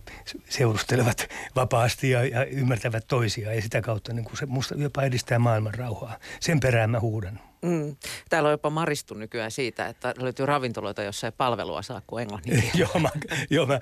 seurustelevat 0.50 1.28
vapaasti 1.56 2.10
ja, 2.10 2.24
ja 2.24 2.46
ymmärtävät 2.46 3.08
toisiaan 3.08 3.56
ja 3.56 3.62
sitä 3.62 3.82
kautta 3.82 4.14
niin 4.14 4.26
kuin 4.26 4.38
se 4.38 4.46
musta 4.46 4.76
jopa 4.78 5.04
edistää 5.04 5.40
maailman 5.40 5.74
rauhaa. 5.74 6.18
Sen 6.40 6.60
perään 6.60 6.90
mä 6.90 7.00
huudan. 7.00 7.40
Mm. 7.64 7.96
Täällä 8.30 8.48
on 8.48 8.54
jopa 8.54 8.70
maristu 8.70 9.14
nykyään 9.14 9.52
siitä, 9.52 9.88
että 9.88 10.14
löytyy 10.18 10.46
ravintoloita, 10.46 11.04
jossa 11.04 11.28
ei 11.28 11.32
palvelua 11.38 11.82
saa 11.82 12.02
kuin 12.08 12.22
englannin 12.22 12.64
joo, 12.76 13.00
mä, 13.00 13.10
joo, 13.50 13.66
mä 13.66 13.80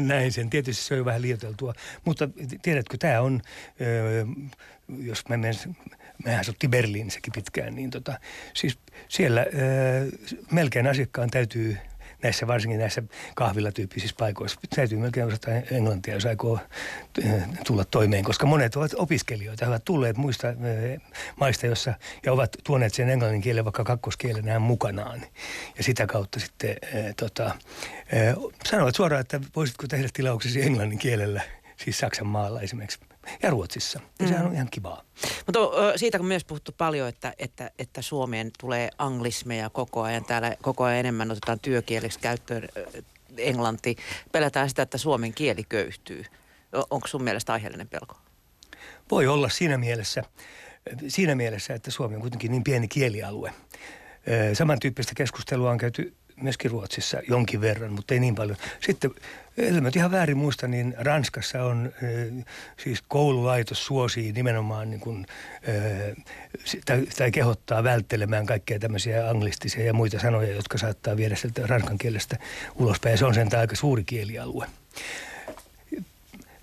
näin 0.00 0.32
sen. 0.32 0.50
Tietysti 0.50 0.84
se 0.84 0.94
on 0.94 0.98
jo 0.98 1.04
vähän 1.04 1.22
liioteltua. 1.22 1.72
Mutta 2.04 2.28
tiedätkö, 2.62 2.96
tämä 2.98 3.20
on, 3.20 3.40
jos 4.98 5.28
mä 5.28 5.36
menen, 5.36 5.54
mehän 6.24 6.40
asuttiin 6.40 6.70
Berliinissäkin 6.70 7.32
pitkään, 7.32 7.74
niin 7.74 7.90
tota, 7.90 8.20
siis 8.54 8.78
siellä 9.08 9.46
melkein 10.50 10.86
asiakkaan 10.86 11.30
täytyy 11.30 11.76
näissä 12.22 12.46
varsinkin 12.46 12.80
näissä 12.80 13.02
kahvilatyyppisissä 13.34 14.16
paikoissa. 14.18 14.60
Täytyy 14.76 14.98
melkein 14.98 15.26
osata 15.26 15.50
englantia, 15.50 16.14
jos 16.14 16.26
aikoo 16.26 16.58
eh, 17.24 17.42
tulla 17.66 17.84
toimeen, 17.84 18.24
koska 18.24 18.46
monet 18.46 18.76
ovat 18.76 18.94
opiskelijoita, 18.96 19.64
he 19.64 19.70
ovat 19.70 19.84
tulleet 19.84 20.16
muista 20.16 20.48
eh, 20.48 21.00
maista, 21.40 21.66
jossa, 21.66 21.94
ja 22.26 22.32
ovat 22.32 22.56
tuoneet 22.64 22.94
sen 22.94 23.08
englannin 23.08 23.40
kielen 23.40 23.64
vaikka 23.64 23.84
kakkoskielenään 23.84 24.62
mukanaan. 24.62 25.22
Ja 25.78 25.84
sitä 25.84 26.06
kautta 26.06 26.40
sitten 26.40 26.70
äh, 26.70 27.14
tota, 27.16 27.44
äh, 27.46 27.54
sanovat 28.64 28.94
suoraan, 28.94 29.20
että 29.20 29.40
voisitko 29.56 29.86
tehdä 29.86 30.08
tilauksesi 30.12 30.62
englannin 30.62 30.98
kielellä, 30.98 31.42
siis 31.76 31.98
Saksan 31.98 32.26
maalla 32.26 32.60
esimerkiksi 32.60 33.07
ja 33.42 33.50
Ruotsissa. 33.50 34.00
Ja 34.18 34.24
mm. 34.24 34.28
sehän 34.28 34.46
on 34.46 34.54
ihan 34.54 34.68
kivaa. 34.70 35.02
Mutta 35.46 35.58
siitä 35.96 36.18
on 36.18 36.26
myös 36.26 36.44
puhuttu 36.44 36.72
paljon, 36.78 37.08
että, 37.08 37.34
että, 37.38 37.70
että 37.78 38.02
Suomeen 38.02 38.50
tulee 38.60 38.90
anglismeja 38.98 39.70
koko 39.70 40.02
ajan. 40.02 40.24
Täällä 40.24 40.56
koko 40.62 40.84
ajan 40.84 40.98
enemmän 40.98 41.30
otetaan 41.30 41.60
työkieleksi 41.60 42.18
käyttöön 42.18 42.68
englanti. 43.36 43.96
Pelätään 44.32 44.68
sitä, 44.68 44.82
että 44.82 44.98
suomen 44.98 45.34
kieli 45.34 45.64
köyhtyy. 45.64 46.24
Onko 46.90 47.06
sun 47.08 47.22
mielestä 47.22 47.52
aiheellinen 47.52 47.88
pelko? 47.88 48.16
Voi 49.10 49.26
olla 49.26 49.48
siinä 49.48 49.78
mielessä, 49.78 50.22
siinä 51.08 51.34
mielessä, 51.34 51.74
että 51.74 51.90
Suomi 51.90 52.14
on 52.14 52.20
kuitenkin 52.20 52.50
niin 52.50 52.64
pieni 52.64 52.88
kielialue. 52.88 53.52
Samantyyppistä 54.54 55.12
keskustelua 55.14 55.70
on 55.70 55.78
käyty 55.78 56.14
myöskin 56.42 56.70
Ruotsissa 56.70 57.18
jonkin 57.28 57.60
verran, 57.60 57.92
mutta 57.92 58.14
ei 58.14 58.20
niin 58.20 58.34
paljon. 58.34 58.56
Sitten, 58.80 59.10
ellei 59.58 59.80
mä 59.80 59.90
ihan 59.96 60.10
väärin 60.10 60.36
muista, 60.36 60.68
niin 60.68 60.94
Ranskassa 60.98 61.64
on 61.64 61.92
siis 62.76 63.02
koululaitos 63.08 63.86
suosii 63.86 64.32
nimenomaan 64.32 64.90
niin 64.90 65.00
kuin, 65.00 65.26
tai, 66.84 67.06
tai 67.18 67.30
kehottaa 67.30 67.84
välttelemään 67.84 68.46
kaikkea 68.46 68.78
tämmöisiä 68.78 69.28
anglistisia 69.28 69.84
ja 69.84 69.92
muita 69.92 70.18
sanoja, 70.18 70.54
jotka 70.54 70.78
saattaa 70.78 71.16
viedä 71.16 71.36
sieltä 71.36 71.66
ranskan 71.66 71.98
kielestä 71.98 72.36
ulospäin. 72.74 73.12
Ja 73.12 73.18
se 73.18 73.24
on 73.24 73.34
sen 73.34 73.48
aika 73.58 73.76
suuri 73.76 74.04
kielialue 74.04 74.66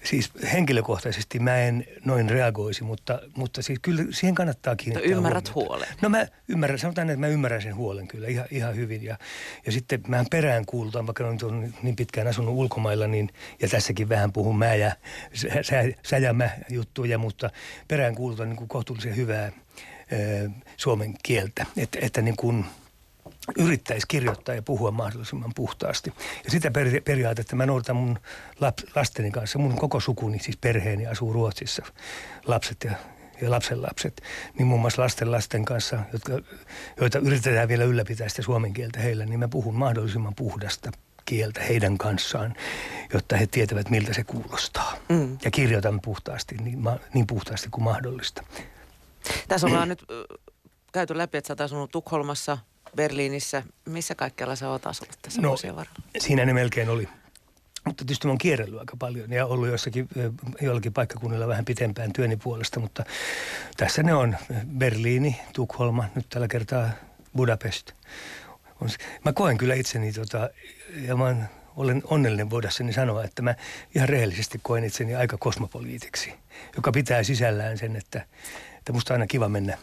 siis 0.05 0.31
henkilökohtaisesti 0.53 1.39
mä 1.39 1.57
en 1.57 1.85
noin 2.05 2.29
reagoisi, 2.29 2.83
mutta, 2.83 3.19
mutta 3.35 3.61
siis 3.61 3.79
kyllä 3.81 4.03
siihen 4.11 4.35
kannattaa 4.35 4.75
kiinnittää 4.75 5.11
no, 5.11 5.17
ymmärrät 5.17 5.55
huomiota. 5.55 5.73
huolen. 5.73 5.87
No 6.01 6.09
mä 6.09 6.27
ymmärrän, 6.47 6.79
sanotaan, 6.79 7.09
että 7.09 7.19
mä 7.19 7.27
ymmärrän 7.27 7.61
sen 7.61 7.75
huolen 7.75 8.07
kyllä 8.07 8.27
ihan, 8.27 8.45
ihan 8.51 8.75
hyvin. 8.75 9.03
Ja, 9.03 9.17
ja 9.65 9.71
sitten 9.71 10.01
mä 10.07 10.25
perään 10.31 10.65
kuulutan, 10.65 11.07
vaikka 11.07 11.23
olen 11.23 11.73
niin 11.83 11.95
pitkään 11.95 12.27
asunut 12.27 12.55
ulkomailla, 12.55 13.07
niin, 13.07 13.29
ja 13.61 13.67
tässäkin 13.67 14.09
vähän 14.09 14.33
puhun 14.33 14.57
mä 14.57 14.75
ja 14.75 14.91
sä, 15.33 15.47
sä, 15.61 15.83
sä 16.03 16.17
ja 16.17 16.33
mä 16.33 16.49
juttuja, 16.69 17.17
mutta 17.17 17.49
perään 17.87 18.15
kuulutan 18.15 18.49
niin 18.49 18.57
kuin 18.57 18.67
kohtuullisen 18.67 19.15
hyvää 19.15 19.51
ö, 20.11 20.49
suomen 20.77 21.15
kieltä. 21.23 21.65
Että, 21.77 21.99
että 22.01 22.21
niin 22.21 22.35
kuin– 22.35 22.65
yrittäisi 23.57 24.07
kirjoittaa 24.07 24.55
ja 24.55 24.61
puhua 24.61 24.91
mahdollisimman 24.91 25.51
puhtaasti. 25.55 26.13
Ja 26.43 26.51
sitä 26.51 26.71
peri- 26.71 27.01
periaatetta 27.01 27.55
mä 27.55 27.65
noudatan 27.65 27.95
mun 27.95 28.19
lap- 28.55 28.91
lasteni 28.95 29.31
kanssa. 29.31 29.59
Mun 29.59 29.77
koko 29.77 29.99
sukuni, 29.99 30.39
siis 30.39 30.57
perheeni 30.57 31.07
asuu 31.07 31.33
Ruotsissa. 31.33 31.83
Lapset 32.45 32.77
ja, 32.83 32.91
ja 33.41 33.51
lapsenlapset. 33.51 34.21
Niin 34.57 34.67
muun 34.67 34.81
muassa 34.81 35.01
lasten 35.01 35.31
lasten 35.31 35.65
kanssa, 35.65 35.99
jotka, 36.13 36.33
joita 37.01 37.19
yritetään 37.19 37.67
vielä 37.67 37.83
ylläpitää 37.83 38.29
sitä 38.29 38.41
suomen 38.41 38.73
kieltä 38.73 38.99
heillä, 38.99 39.25
niin 39.25 39.39
mä 39.39 39.47
puhun 39.47 39.75
mahdollisimman 39.75 40.35
puhdasta 40.35 40.91
kieltä 41.25 41.61
heidän 41.61 41.97
kanssaan, 41.97 42.55
jotta 43.13 43.37
he 43.37 43.47
tietävät, 43.47 43.89
miltä 43.89 44.13
se 44.13 44.23
kuulostaa. 44.23 44.97
Mm. 45.09 45.37
Ja 45.45 45.51
kirjoitan 45.51 46.01
puhtaasti, 46.01 46.55
niin, 46.55 46.79
ma- 46.79 46.99
niin 47.13 47.27
puhtaasti 47.27 47.69
kuin 47.71 47.83
mahdollista. 47.83 48.43
Tässä 49.47 49.67
ollaan 49.67 49.89
nyt 49.89 50.05
käyty 50.91 51.17
läpi, 51.17 51.37
että 51.37 51.47
sä 51.47 51.53
oot 51.53 51.61
asunut 51.61 51.91
Tukholmassa, 51.91 52.57
Berliinissä. 52.95 53.63
Missä 53.85 54.15
kaikkialla 54.15 54.55
sä 54.55 54.69
oot 54.69 54.87
asunut 54.87 55.17
tässä 55.21 55.41
no, 55.41 55.47
vuosien 55.47 55.75
varrella? 55.75 55.99
Siinä 56.19 56.45
ne 56.45 56.53
melkein 56.53 56.89
oli. 56.89 57.09
Mutta 57.85 58.05
tietysti 58.05 58.27
mä 58.27 58.31
oon 58.31 58.37
kierrellyt 58.37 58.79
aika 58.79 58.97
paljon 58.99 59.31
ja 59.31 59.45
ollut 59.45 59.67
jossakin, 59.67 60.07
jollakin 60.61 60.93
paikkakunnilla 60.93 61.47
vähän 61.47 61.65
pitempään 61.65 62.13
työni 62.13 62.37
puolesta, 62.37 62.79
mutta 62.79 63.05
tässä 63.77 64.03
ne 64.03 64.13
on 64.13 64.37
Berliini, 64.77 65.39
Tukholma, 65.53 66.05
nyt 66.15 66.25
tällä 66.29 66.47
kertaa 66.47 66.89
Budapest. 67.35 67.91
Mä 69.25 69.33
koen 69.33 69.57
kyllä 69.57 69.73
itseni 69.73 70.13
tota, 70.13 70.49
ja 70.95 71.15
mä 71.15 71.35
olen 71.75 72.03
onnellinen 72.05 72.49
voidessani 72.49 72.93
sanoa, 72.93 73.23
että 73.23 73.41
mä 73.41 73.55
ihan 73.95 74.09
rehellisesti 74.09 74.59
koen 74.63 74.83
itseni 74.83 75.15
aika 75.15 75.37
kosmopoliitiksi, 75.37 76.33
joka 76.75 76.91
pitää 76.91 77.23
sisällään 77.23 77.77
sen, 77.77 77.95
että, 77.95 78.25
että 78.77 78.93
musta 78.93 79.13
on 79.13 79.15
aina 79.15 79.27
kiva 79.27 79.49
mennä, 79.49 79.77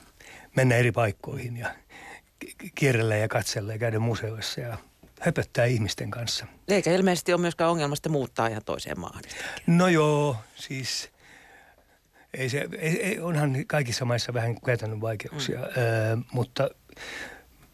mennä 0.57 0.77
eri 0.77 0.93
paikkoihin 0.93 1.57
ja 1.57 1.75
kierrellä 2.75 3.17
ja 3.17 3.29
katsella 3.29 3.73
ja 3.73 3.79
käydä 3.79 3.99
museoissa 3.99 4.61
ja 4.61 4.79
höpöttää 5.21 5.65
ihmisten 5.65 6.11
kanssa. 6.11 6.47
Eikä 6.69 6.93
ilmeisesti 6.93 7.33
ole 7.33 7.41
myöskään 7.41 7.71
ongelmasta 7.71 8.09
muuttaa 8.09 8.47
ihan 8.47 8.63
toiseen 8.65 9.01
maahan. 9.01 9.23
No 9.67 9.89
joo, 9.89 10.37
siis 10.55 11.11
ei 12.35 12.49
se, 12.49 12.69
ei, 12.79 13.03
ei, 13.03 13.21
onhan 13.21 13.65
kaikissa 13.67 14.05
maissa 14.05 14.35
vähän 14.35 14.61
käytännön 14.61 15.01
vaikeuksia, 15.01 15.59
mm. 15.59 15.65
öö, 15.65 16.17
mutta, 16.33 16.71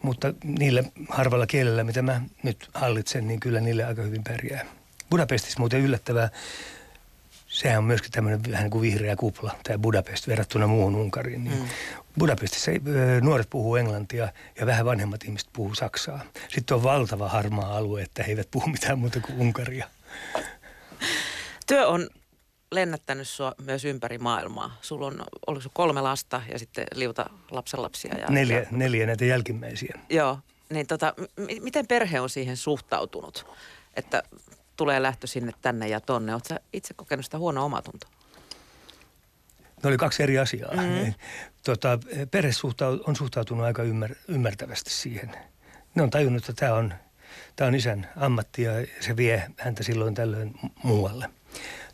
mutta 0.03 0.35
niillä 0.45 0.83
harvalla 1.09 1.47
kielellä, 1.47 1.85
mitä 1.85 2.03
mä 2.03 2.21
nyt 2.43 2.71
hallitsen, 2.75 3.29
niin 3.29 3.41
kyllä 3.41 3.61
niille 3.61 3.85
aika 3.85 4.03
hyvin 4.03 4.25
pärjää. 4.25 4.67
Budapestissa 5.11 5.61
muuten 5.61 5.81
yllättävää 5.81 6.29
sehän 7.49 7.79
on 7.79 7.85
myöskin 7.85 8.13
tämmöinen 8.13 8.41
vähän 8.51 8.63
niin 8.63 8.71
kuin 8.71 8.83
vihreä 8.83 9.17
kupla, 9.17 9.55
tämä 9.63 9.79
Budapest 9.79 10.29
verrattuna 10.29 10.67
muuhun 10.67 10.95
Unkariin. 10.95 11.45
Niin 11.45 11.59
mm. 11.59 11.69
Budapestissa 12.19 12.71
nuoret 13.21 13.51
puhuu 13.51 13.77
englantia 13.77 14.29
ja 14.61 14.67
vähän 14.67 14.87
vanhemmat 14.87 15.25
ihmiset 15.25 15.49
puhuu 15.53 15.75
saksaa. 15.75 16.21
Sitten 16.49 16.75
on 16.75 16.83
valtava 16.83 17.29
harmaa 17.29 17.77
alue, 17.77 18.03
että 18.03 18.23
he 18.23 18.31
eivät 18.31 18.51
puhu 18.51 18.67
mitään 18.67 18.99
muuta 18.99 19.21
kuin 19.21 19.39
Unkaria. 19.39 19.89
Työ 21.67 21.87
on 21.87 22.09
lennättänyt 22.73 23.29
sua 23.29 23.55
myös 23.63 23.85
ympäri 23.85 24.19
maailmaa. 24.19 24.77
Sulla 24.81 25.07
on, 25.07 25.25
oliko 25.47 25.61
sun 25.63 25.73
kolme 25.75 26.01
lasta 26.01 26.43
ja 26.53 26.59
sitten 26.59 26.87
liuta 26.95 27.31
lapsenlapsia? 27.51 28.15
Ja, 28.19 28.27
neljä, 28.29 28.59
ja, 28.59 28.67
neljä 28.71 29.07
näitä 29.07 29.25
jälkimmäisiä. 29.25 29.99
Joo, 30.11 30.39
niin 30.71 30.87
tota, 30.87 31.15
m- 31.19 31.63
miten 31.63 31.87
perhe 31.87 32.21
on 32.21 32.31
siihen 32.31 32.57
suhtautunut? 32.57 33.47
Että 33.97 34.23
tulee 34.77 35.03
lähtö 35.03 35.27
sinne 35.27 35.53
tänne 35.63 35.89
ja 35.89 36.01
tonne. 36.01 36.33
Oletko 36.33 36.55
itse 36.73 36.95
kokenut 36.95 37.25
sitä 37.25 37.39
huonoa 37.39 37.65
omatuntoa? 37.65 38.11
Ne 39.83 39.89
oli 39.89 39.97
kaksi 39.97 40.23
eri 40.23 40.39
asiaa. 40.39 40.75
Mm-hmm. 40.75 41.15
Tota, 41.65 41.99
perhe 42.31 42.51
on 43.07 43.17
suhtautunut 43.17 43.65
aika 43.65 43.83
ymmär, 43.83 44.15
ymmärtävästi 44.29 44.91
siihen. 44.91 45.31
Ne 45.95 46.03
on 46.03 46.11
tajunnut, 46.11 46.49
että 46.49 46.61
tämä 46.61 46.75
on, 46.75 46.95
tämä 47.57 47.69
on 47.69 47.75
isän 47.75 48.09
ammatti 48.17 48.63
ja 48.63 48.73
se 49.01 49.17
vie 49.17 49.43
häntä 49.57 49.83
silloin 49.83 50.15
tällöin 50.15 50.55
muualle. 50.83 51.31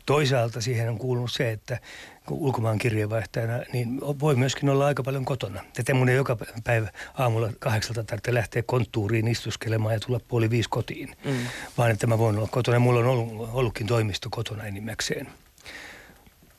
Toisaalta 0.05 0.61
siihen 0.61 0.89
on 0.89 0.97
kuulunut 0.97 1.31
se, 1.31 1.51
että 1.51 1.79
kun 2.25 2.37
ulkomaan 2.37 2.77
kirjeenvaihtajana, 2.77 3.63
niin 3.73 4.01
voi 4.01 4.35
myöskin 4.35 4.69
olla 4.69 4.85
aika 4.85 5.03
paljon 5.03 5.25
kotona. 5.25 5.63
Tätä 5.73 5.93
mun 5.93 6.09
ei 6.09 6.15
joka 6.15 6.37
päivä 6.63 6.89
aamulla 7.13 7.49
kahdeksalta 7.59 8.03
tarvitse 8.03 8.33
lähteä 8.33 8.63
konttuuriin 8.65 9.27
istuskelemaan 9.27 9.93
ja 9.93 9.99
tulla 9.99 10.19
puoli 10.27 10.49
viisi 10.49 10.69
kotiin, 10.69 11.15
mm. 11.25 11.37
vaan 11.77 11.91
että 11.91 12.07
mä 12.07 12.17
voin 12.17 12.37
olla 12.37 12.47
kotona. 12.51 12.79
Mulla 12.79 12.99
on 12.99 13.05
ollut, 13.05 13.49
ollutkin 13.53 13.87
toimisto 13.87 14.29
kotona 14.31 14.63
enimmäkseen. 14.63 15.27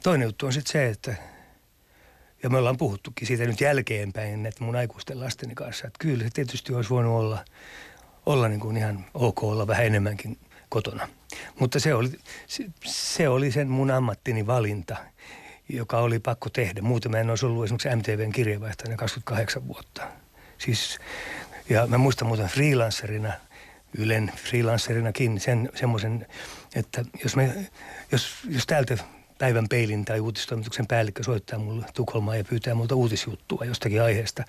Toinen 0.07 0.27
juttu 0.27 0.47
on 0.47 0.53
sitten 0.53 0.73
se, 0.73 0.89
että 0.89 1.15
ja 2.43 2.51
me 2.51 2.59
ollaan 2.59 2.77
puhuttukin 2.77 3.27
siitä 3.27 3.45
nyt 3.45 3.61
jälkeenpäin, 3.61 4.47
että 4.47 4.65
mun 4.65 4.77
aikuisten 4.77 5.21
lasteni 5.21 5.55
kanssa, 5.55 5.87
että 5.87 5.99
kyllä 5.99 6.25
se 6.25 6.31
tietysti 6.31 6.75
olisi 6.75 6.91
voinut 6.91 7.13
olla, 7.13 7.45
olla 8.27 8.49
niin 8.49 8.61
kuin 8.61 8.77
ihan 8.77 9.05
ok 9.15 9.43
olla 9.43 9.67
vähän 9.67 9.87
enemmänkin 9.87 10.39
kotona. 10.69 11.09
Mutta 11.59 11.81
se 11.81 11.95
oli, 11.95 12.11
se, 12.47 12.65
se 12.85 13.29
oli 13.29 13.53
sen 13.53 13.69
mun 13.69 13.91
ammattini 13.91 14.47
valinta, 14.47 14.97
joka 15.69 15.99
oli 15.99 16.19
pakko 16.19 16.51
tehdä. 16.51 16.83
Muuten 16.83 17.13
mä 17.13 17.19
en 17.19 17.31
olisi 17.31 17.47
ollut 17.47 17.65
esimerkiksi 17.65 17.97
MTVn 17.97 18.33
kirjeenvaihtajana 18.33 18.97
28 18.97 19.69
vuotta. 19.69 20.03
Siis, 20.59 20.99
ja 21.69 21.87
mä 21.87 21.99
muistan 21.99 22.29
muuten 22.29 22.49
freelancerina, 22.49 23.33
Ylen 23.99 24.33
freelancerinakin 24.37 25.41
sen, 25.41 25.71
semmoisen, 25.75 26.27
että 26.75 27.05
jos, 27.23 27.37
me, 27.37 27.71
jos, 28.13 28.35
jos 28.51 28.67
täältä 28.67 28.99
päivän 29.39 29.69
peilin 29.69 30.05
tai 30.05 30.21
uutistoimituksen 30.21 30.87
päällikkö 30.87 31.23
soittaa 31.23 31.59
mulle 31.59 31.87
Tukholmaan 31.95 32.39
ja 32.39 32.45
pyytää 32.45 32.75
multa 32.75 32.95
uutisjuttua 32.95 33.65
jostakin 33.65 34.03
aiheesta, 34.03 34.45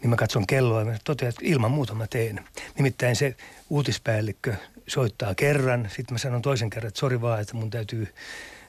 niin 0.00 0.10
mä 0.10 0.16
katson 0.16 0.46
kelloa 0.46 0.80
ja 0.80 0.84
mä 0.84 0.96
totean, 1.04 1.28
että 1.28 1.40
ilman 1.44 1.70
muuta 1.70 1.94
mä 1.94 2.06
teen. 2.06 2.40
Nimittäin 2.76 3.16
se 3.16 3.36
uutispäällikkö 3.70 4.54
soittaa 4.86 5.34
kerran, 5.34 5.88
sitten 5.88 6.14
mä 6.14 6.18
sanon 6.18 6.42
toisen 6.42 6.70
kerran, 6.70 6.88
että 6.88 7.00
sori 7.00 7.20
vaan, 7.20 7.40
että 7.40 7.56
mun 7.56 7.70
täytyy, 7.70 8.14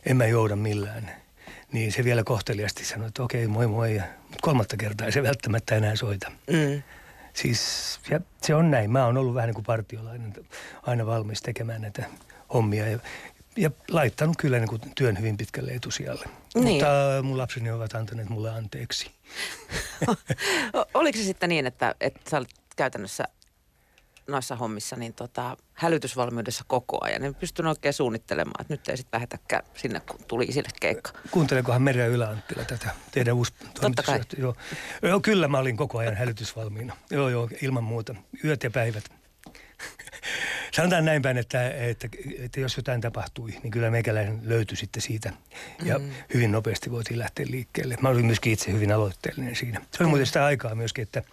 en 0.05 0.17
mä 0.17 0.25
jouda 0.25 0.55
millään. 0.55 1.11
Niin 1.71 1.91
se 1.91 2.03
vielä 2.03 2.23
kohteliasti 2.23 2.85
sanoi, 2.85 3.07
että 3.07 3.23
okei, 3.23 3.47
moi 3.47 3.67
moi. 3.67 3.95
Ja, 3.95 4.03
mutta 4.21 4.37
kolmatta 4.41 4.77
kertaa 4.77 5.07
ei 5.07 5.11
se 5.11 5.23
välttämättä 5.23 5.75
enää 5.75 5.95
soita. 5.95 6.31
Mm. 6.47 6.83
Siis 7.33 7.99
ja 8.09 8.19
se 8.41 8.55
on 8.55 8.71
näin. 8.71 8.91
Mä 8.91 9.05
oon 9.05 9.17
ollut 9.17 9.35
vähän 9.35 9.47
niin 9.47 9.55
kuin 9.55 9.65
partiolainen, 9.65 10.33
aina 10.83 11.05
valmis 11.05 11.41
tekemään 11.41 11.81
näitä 11.81 12.05
hommia. 12.53 12.87
Ja, 12.87 12.99
ja 13.57 13.71
laittanut 13.89 14.37
kyllä 14.37 14.59
niin 14.59 14.69
kuin 14.69 14.81
työn 14.95 15.17
hyvin 15.17 15.37
pitkälle 15.37 15.71
etusijalle. 15.71 16.25
Niin. 16.55 16.67
Mutta 16.67 16.87
mun 17.23 17.37
lapseni 17.37 17.71
ovat 17.71 17.95
antaneet 17.95 18.29
mulle 18.29 18.49
anteeksi. 18.49 19.11
Oliko 20.93 21.17
se 21.17 21.23
sitten 21.23 21.49
niin, 21.49 21.67
että, 21.67 21.95
että 22.01 22.29
sä 22.29 22.37
olit 22.37 22.49
käytännössä 22.75 23.23
noissa 24.29 24.55
hommissa 24.55 24.95
niin 24.95 25.13
tota, 25.13 25.57
hälytysvalmiudessa 25.73 26.63
koko 26.67 26.97
ajan. 27.01 27.23
En 27.23 27.35
pystynyt 27.35 27.69
oikein 27.69 27.93
suunnittelemaan, 27.93 28.61
että 28.61 28.73
nyt 28.73 28.89
ei 28.89 28.97
sitten 28.97 29.17
lähetäkään 29.17 29.63
sinne, 29.75 29.99
kun 29.99 30.19
tuli 30.27 30.45
isille 30.45 30.69
keikka. 30.81 31.11
Kuunteleekohan 31.31 31.81
Merja 31.81 32.07
Yläanttila 32.07 32.63
tätä 32.63 32.89
teidän 33.11 33.35
uusi 33.35 33.53
Totta 33.81 34.03
kai. 34.03 34.19
Joo. 34.37 34.55
joo, 35.01 35.19
kyllä 35.19 35.47
mä 35.47 35.57
olin 35.57 35.77
koko 35.77 35.97
ajan 35.97 36.15
hälytysvalmiina. 36.15 36.95
Joo, 37.11 37.29
joo, 37.29 37.49
ilman 37.61 37.83
muuta. 37.83 38.15
Yöt 38.43 38.63
ja 38.63 38.71
päivät. 38.71 39.18
Sanotaan 40.71 41.05
näin 41.05 41.21
päin, 41.21 41.37
että, 41.37 41.69
että, 41.69 42.09
että 42.39 42.59
jos 42.59 42.77
jotain 42.77 43.01
tapahtui, 43.01 43.51
niin 43.63 43.71
kyllä 43.71 43.91
meikäläinen 43.91 44.39
löytyi 44.43 44.77
sitten 44.77 45.01
siitä. 45.01 45.33
Ja 45.83 45.99
mm. 45.99 46.09
hyvin 46.33 46.51
nopeasti 46.51 46.91
voitiin 46.91 47.19
lähteä 47.19 47.45
liikkeelle. 47.49 47.95
Mä 48.01 48.09
olin 48.09 48.25
myöskin 48.25 48.53
itse 48.53 48.71
hyvin 48.71 48.91
aloitteellinen 48.91 49.55
siinä. 49.55 49.81
Se 49.91 50.03
oli 50.03 50.09
muuten 50.09 50.27
sitä 50.27 50.45
aikaa 50.45 50.75
myöskin, 50.75 51.01
että 51.01 51.23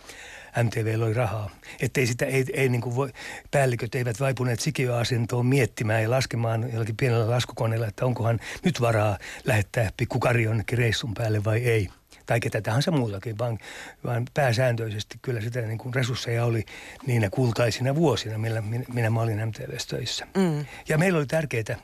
MTV 0.62 0.94
oli 1.02 1.14
rahaa. 1.14 1.50
Että 1.80 2.00
ei 2.00 2.06
sitä, 2.06 2.26
ei, 2.26 2.44
ei 2.52 2.68
niin 2.68 2.80
kuin 2.80 2.96
voi, 2.96 3.12
päälliköt 3.50 3.94
eivät 3.94 4.20
vaipuneet 4.20 4.60
sikiöasentoon 4.60 5.46
miettimään 5.46 6.02
ja 6.02 6.10
laskemaan 6.10 6.72
jollakin 6.72 6.96
pienellä 6.96 7.30
laskukoneella, 7.30 7.86
että 7.86 8.06
onkohan 8.06 8.40
nyt 8.64 8.80
varaa 8.80 9.18
lähettää 9.44 9.90
pikku 9.96 10.18
Kari 10.18 10.42
jonnekin 10.42 10.78
reissun 10.78 11.14
päälle 11.14 11.44
vai 11.44 11.58
ei 11.58 11.88
tai 12.26 12.40
ketä 12.40 12.60
tahansa 12.60 12.90
muutakin, 12.90 13.38
vaan, 13.38 13.58
vaan 14.04 14.26
pääsääntöisesti 14.34 15.18
kyllä 15.22 15.40
sitä 15.40 15.60
niin 15.60 15.78
kuin 15.78 15.94
resursseja 15.94 16.44
oli 16.44 16.64
niinä 17.06 17.30
kultaisina 17.30 17.94
vuosina, 17.94 18.38
millä 18.38 18.60
minä, 18.60 18.84
minä 18.94 19.10
mä 19.10 19.20
olin 19.20 19.48
MTVssä 19.48 19.88
töissä. 19.88 20.26
Mm. 20.36 20.66
Ja 20.88 20.98
meillä 20.98 21.18
oli 21.18 21.26
tärkeää, 21.26 21.76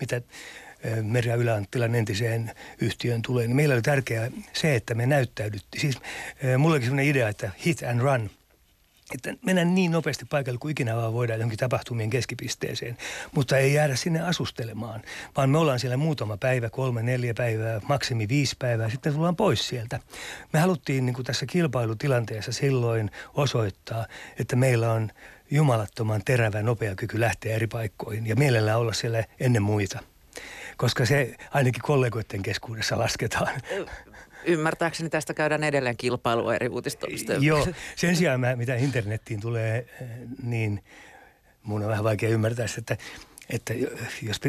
mitä 0.00 0.22
Merja 1.02 1.34
Yläanttilan 1.34 1.94
entiseen 1.94 2.50
yhtiöön 2.80 3.22
tulee, 3.22 3.46
niin 3.46 3.56
meillä 3.56 3.74
oli 3.74 3.82
tärkeää 3.82 4.30
se, 4.52 4.74
että 4.74 4.94
me 4.94 5.06
näyttäydyttiin. 5.06 5.80
Siis 5.80 5.98
mulla 6.58 6.74
oli 6.74 6.82
sellainen 6.82 7.06
idea, 7.06 7.28
että 7.28 7.50
hit 7.66 7.82
and 7.82 8.00
run– 8.00 8.30
että 9.14 9.34
mennään 9.42 9.74
niin 9.74 9.90
nopeasti 9.90 10.24
paikalle 10.24 10.58
kuin 10.58 10.72
ikinä 10.72 10.96
vaan 10.96 11.12
voidaan 11.12 11.38
johonkin 11.38 11.58
tapahtumien 11.58 12.10
keskipisteeseen, 12.10 12.96
mutta 13.34 13.56
ei 13.56 13.74
jäädä 13.74 13.96
sinne 13.96 14.20
asustelemaan, 14.20 15.02
vaan 15.36 15.50
me 15.50 15.58
ollaan 15.58 15.80
siellä 15.80 15.96
muutama 15.96 16.36
päivä, 16.36 16.70
kolme, 16.70 17.02
neljä 17.02 17.34
päivää, 17.34 17.80
maksimi 17.88 18.28
viisi 18.28 18.56
päivää, 18.58 18.90
sitten 18.90 19.14
tullaan 19.14 19.36
pois 19.36 19.68
sieltä. 19.68 20.00
Me 20.52 20.60
haluttiin 20.60 21.06
niin 21.06 21.14
kuin 21.14 21.26
tässä 21.26 21.46
kilpailutilanteessa 21.46 22.52
silloin 22.52 23.10
osoittaa, 23.34 24.06
että 24.38 24.56
meillä 24.56 24.92
on 24.92 25.10
jumalattoman 25.50 26.22
terävä, 26.24 26.62
nopea 26.62 26.94
kyky 26.94 27.20
lähteä 27.20 27.54
eri 27.54 27.66
paikkoihin 27.66 28.26
ja 28.26 28.36
mielellään 28.36 28.78
olla 28.78 28.92
siellä 28.92 29.24
ennen 29.40 29.62
muita 29.62 29.98
koska 30.78 31.06
se 31.06 31.34
ainakin 31.50 31.82
kollegoiden 31.82 32.42
keskuudessa 32.42 32.98
lasketaan. 32.98 33.60
Ymmärtääkseni 34.44 35.10
tästä 35.10 35.34
käydään 35.34 35.64
edelleen 35.64 35.96
kilpailua 35.96 36.54
eri 36.54 36.68
uutistoista. 36.68 37.32
Joo, 37.32 37.66
sen 37.96 38.16
sijaan 38.16 38.40
mä, 38.40 38.56
mitä 38.56 38.74
internettiin 38.74 39.40
tulee, 39.40 39.86
niin 40.42 40.84
mun 41.62 41.82
on 41.82 41.88
vähän 41.88 42.04
vaikea 42.04 42.28
ymmärtää, 42.28 42.66
että 42.78 42.96
että 43.50 43.74
jos, 44.22 44.40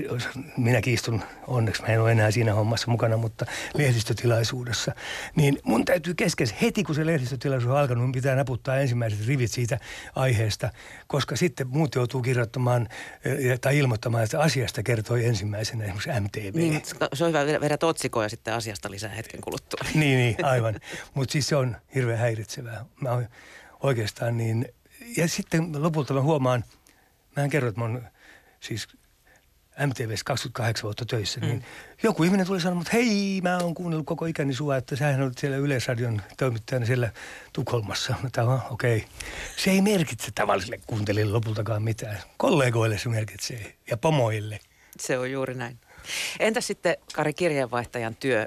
minäkin 0.58 0.94
istun, 0.94 1.22
onneksi 1.48 1.82
mä 1.82 1.88
en 1.88 2.02
ole 2.02 2.12
enää 2.12 2.32
siinä 2.32 2.54
hommassa 2.54 2.92
mukana, 2.92 3.18
mutta 3.18 3.46
lehdistötilaisuudessa, 3.74 4.92
niin 5.36 5.60
mun 5.64 5.86
täytyy 5.86 6.14
kesken 6.14 6.48
heti 6.62 6.84
kun 6.84 6.96
se 6.96 7.06
lehdistötilaisuus 7.06 7.72
on 7.72 7.78
alkanut, 7.78 8.04
mun 8.04 8.12
pitää 8.12 8.36
naputtaa 8.36 8.78
ensimmäiset 8.78 9.28
rivit 9.28 9.52
siitä 9.52 9.80
aiheesta, 10.16 10.70
koska 11.08 11.36
sitten 11.36 11.68
muut 11.68 11.96
joutuu 11.96 12.22
kirjoittamaan 12.22 12.88
eh, 13.26 13.60
tai 13.60 13.78
ilmoittamaan, 13.78 14.24
että 14.24 14.40
asiasta 14.40 14.84
kertoi 14.84 15.26
ensimmäisenä 15.26 15.84
esimerkiksi 15.84 16.10
MTV. 16.20 16.56
Niin, 16.56 16.82
se 17.14 17.24
on 17.24 17.30
hyvä 17.30 17.46
vedä 17.62 17.78
otsikoja 17.82 18.30
sitten 18.30 18.54
asiasta 18.54 18.92
lisää 18.92 19.10
hetken 19.10 19.42
kuluttua. 19.42 19.80
niin, 19.94 20.18
niin, 20.18 20.46
aivan. 20.46 20.76
Mutta 21.14 21.32
siis 21.32 21.48
se 21.48 21.56
on 21.56 21.76
hirveän 21.96 22.20
häiritsevää. 22.20 22.86
Mä 23.02 23.22
oikeastaan 23.84 24.38
niin, 24.38 24.66
ja 25.18 25.28
sitten 25.28 25.84
lopulta 25.84 26.14
mä 26.14 26.22
huomaan, 26.22 26.64
mä 27.38 27.44
en 27.44 27.50
kerro, 27.50 27.70
että 27.70 27.82
mä 27.82 27.86
oon 27.86 28.02
siis 28.60 28.88
MTVssä 29.88 30.24
28 30.26 30.84
vuotta 30.84 31.06
töissä, 31.06 31.40
niin 31.40 31.56
mm. 31.56 31.64
joku 32.04 32.24
ihminen 32.24 32.46
tuli 32.46 32.62
sanomaan, 32.62 32.82
että 32.88 32.98
hei, 32.98 33.40
mä 33.44 33.58
oon 33.58 33.74
kuunnellut 33.74 34.08
koko 34.08 34.26
ikäni 34.26 34.54
sua, 34.54 34.78
että 34.78 34.96
sähän 34.96 35.22
olet 35.22 35.38
siellä 35.38 35.58
Yleisradion 35.58 36.22
toimittajana 36.38 36.86
siellä 36.86 37.12
Tukholmassa. 37.54 38.16
Tämä 38.32 38.60
okei. 38.70 38.98
Okay. 38.98 39.10
Se 39.58 39.72
ei 39.72 39.82
merkitse 39.82 40.32
tavalliselle 40.36 40.80
kuuntelijalle 40.88 41.34
lopultakaan 41.34 41.84
mitään. 41.84 42.18
Kollegoille 42.38 42.98
se 42.98 43.10
merkitsee 43.10 43.76
ja 43.90 43.98
pomoille. 43.98 44.60
Se 45.00 45.18
on 45.18 45.32
juuri 45.32 45.56
näin. 45.56 45.78
Entä 46.40 46.62
sitten 46.62 46.98
Kari 47.14 47.34
kirjeenvaihtajan 47.34 48.16
työ? 48.16 48.46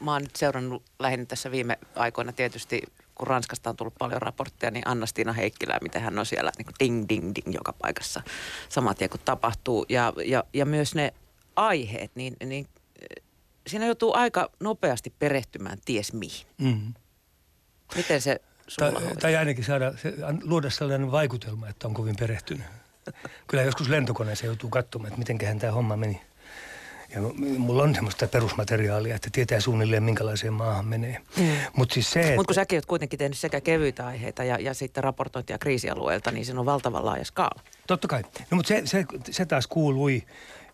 Mä 0.00 0.12
oon 0.12 0.22
nyt 0.22 0.36
seurannut 0.36 0.82
lähinnä 0.98 1.26
tässä 1.26 1.50
viime 1.50 1.78
aikoina 1.94 2.32
tietysti 2.32 2.82
kun 3.16 3.26
Ranskasta 3.26 3.70
on 3.70 3.76
tullut 3.76 3.94
paljon 3.98 4.22
raportteja, 4.22 4.70
niin 4.70 4.88
Anna-Stiina 4.88 5.32
Heikkilä, 5.32 5.78
miten 5.82 6.02
hän 6.02 6.18
on 6.18 6.26
siellä 6.26 6.52
niin 6.58 6.66
ding, 6.80 7.04
ding, 7.08 7.32
ding 7.34 7.54
joka 7.54 7.72
paikassa 7.72 8.22
saman 8.68 8.96
tien 8.96 9.10
kun 9.10 9.20
tapahtuu. 9.24 9.86
Ja, 9.88 10.12
ja, 10.24 10.44
ja 10.52 10.66
myös 10.66 10.94
ne 10.94 11.14
aiheet, 11.56 12.10
niin, 12.14 12.36
niin 12.44 12.66
eh, 13.00 13.24
siinä 13.66 13.86
joutuu 13.86 14.12
aika 14.14 14.50
nopeasti 14.60 15.12
perehtymään 15.18 15.78
ties 15.84 16.12
mihin. 16.12 16.46
Mm. 16.58 16.94
Miten 17.96 18.20
se 18.20 18.40
sulla 18.68 18.92
tai, 18.92 19.16
tai 19.20 19.36
ainakin 19.36 19.64
saada, 19.64 19.92
se, 19.96 20.14
luoda 20.42 20.70
sellainen 20.70 21.12
vaikutelma, 21.12 21.68
että 21.68 21.88
on 21.88 21.94
kovin 21.94 22.16
perehtynyt. 22.16 22.66
Kyllä 23.48 23.62
joskus 23.62 23.88
lentokoneessa 23.88 24.46
joutuu 24.46 24.70
katsomaan, 24.70 25.08
että 25.08 25.18
mitenköhän 25.18 25.58
tämä 25.58 25.72
homma 25.72 25.96
meni. 25.96 26.20
Ja 27.14 27.20
mulla 27.58 27.82
on 27.82 27.94
semmoista 27.94 28.28
perusmateriaalia, 28.28 29.16
että 29.16 29.28
tietää 29.32 29.60
suunnilleen 29.60 30.02
minkälaiseen 30.02 30.52
maahan 30.52 30.86
menee. 30.86 31.20
Mm. 31.36 31.46
Mutta 31.76 31.94
siis 31.94 32.10
se, 32.10 32.36
Mut 32.36 32.46
kun 32.46 32.54
säkin 32.54 32.76
oot 32.76 32.86
kuitenkin 32.86 33.18
tehnyt 33.18 33.38
sekä 33.38 33.60
kevyitä 33.60 34.06
aiheita 34.06 34.44
ja, 34.44 34.58
ja 34.60 34.74
sitten 34.74 35.04
raportointia 35.04 35.58
kriisialueelta, 35.58 36.30
niin 36.30 36.46
se 36.46 36.58
on 36.58 36.66
valtavan 36.66 37.04
laaja 37.04 37.24
skaala. 37.24 37.62
Totta 37.86 38.08
kai. 38.08 38.22
No 38.50 38.56
mutta 38.56 38.68
se, 38.68 38.82
se, 38.84 39.04
se 39.30 39.46
taas 39.46 39.66
kuului 39.66 40.22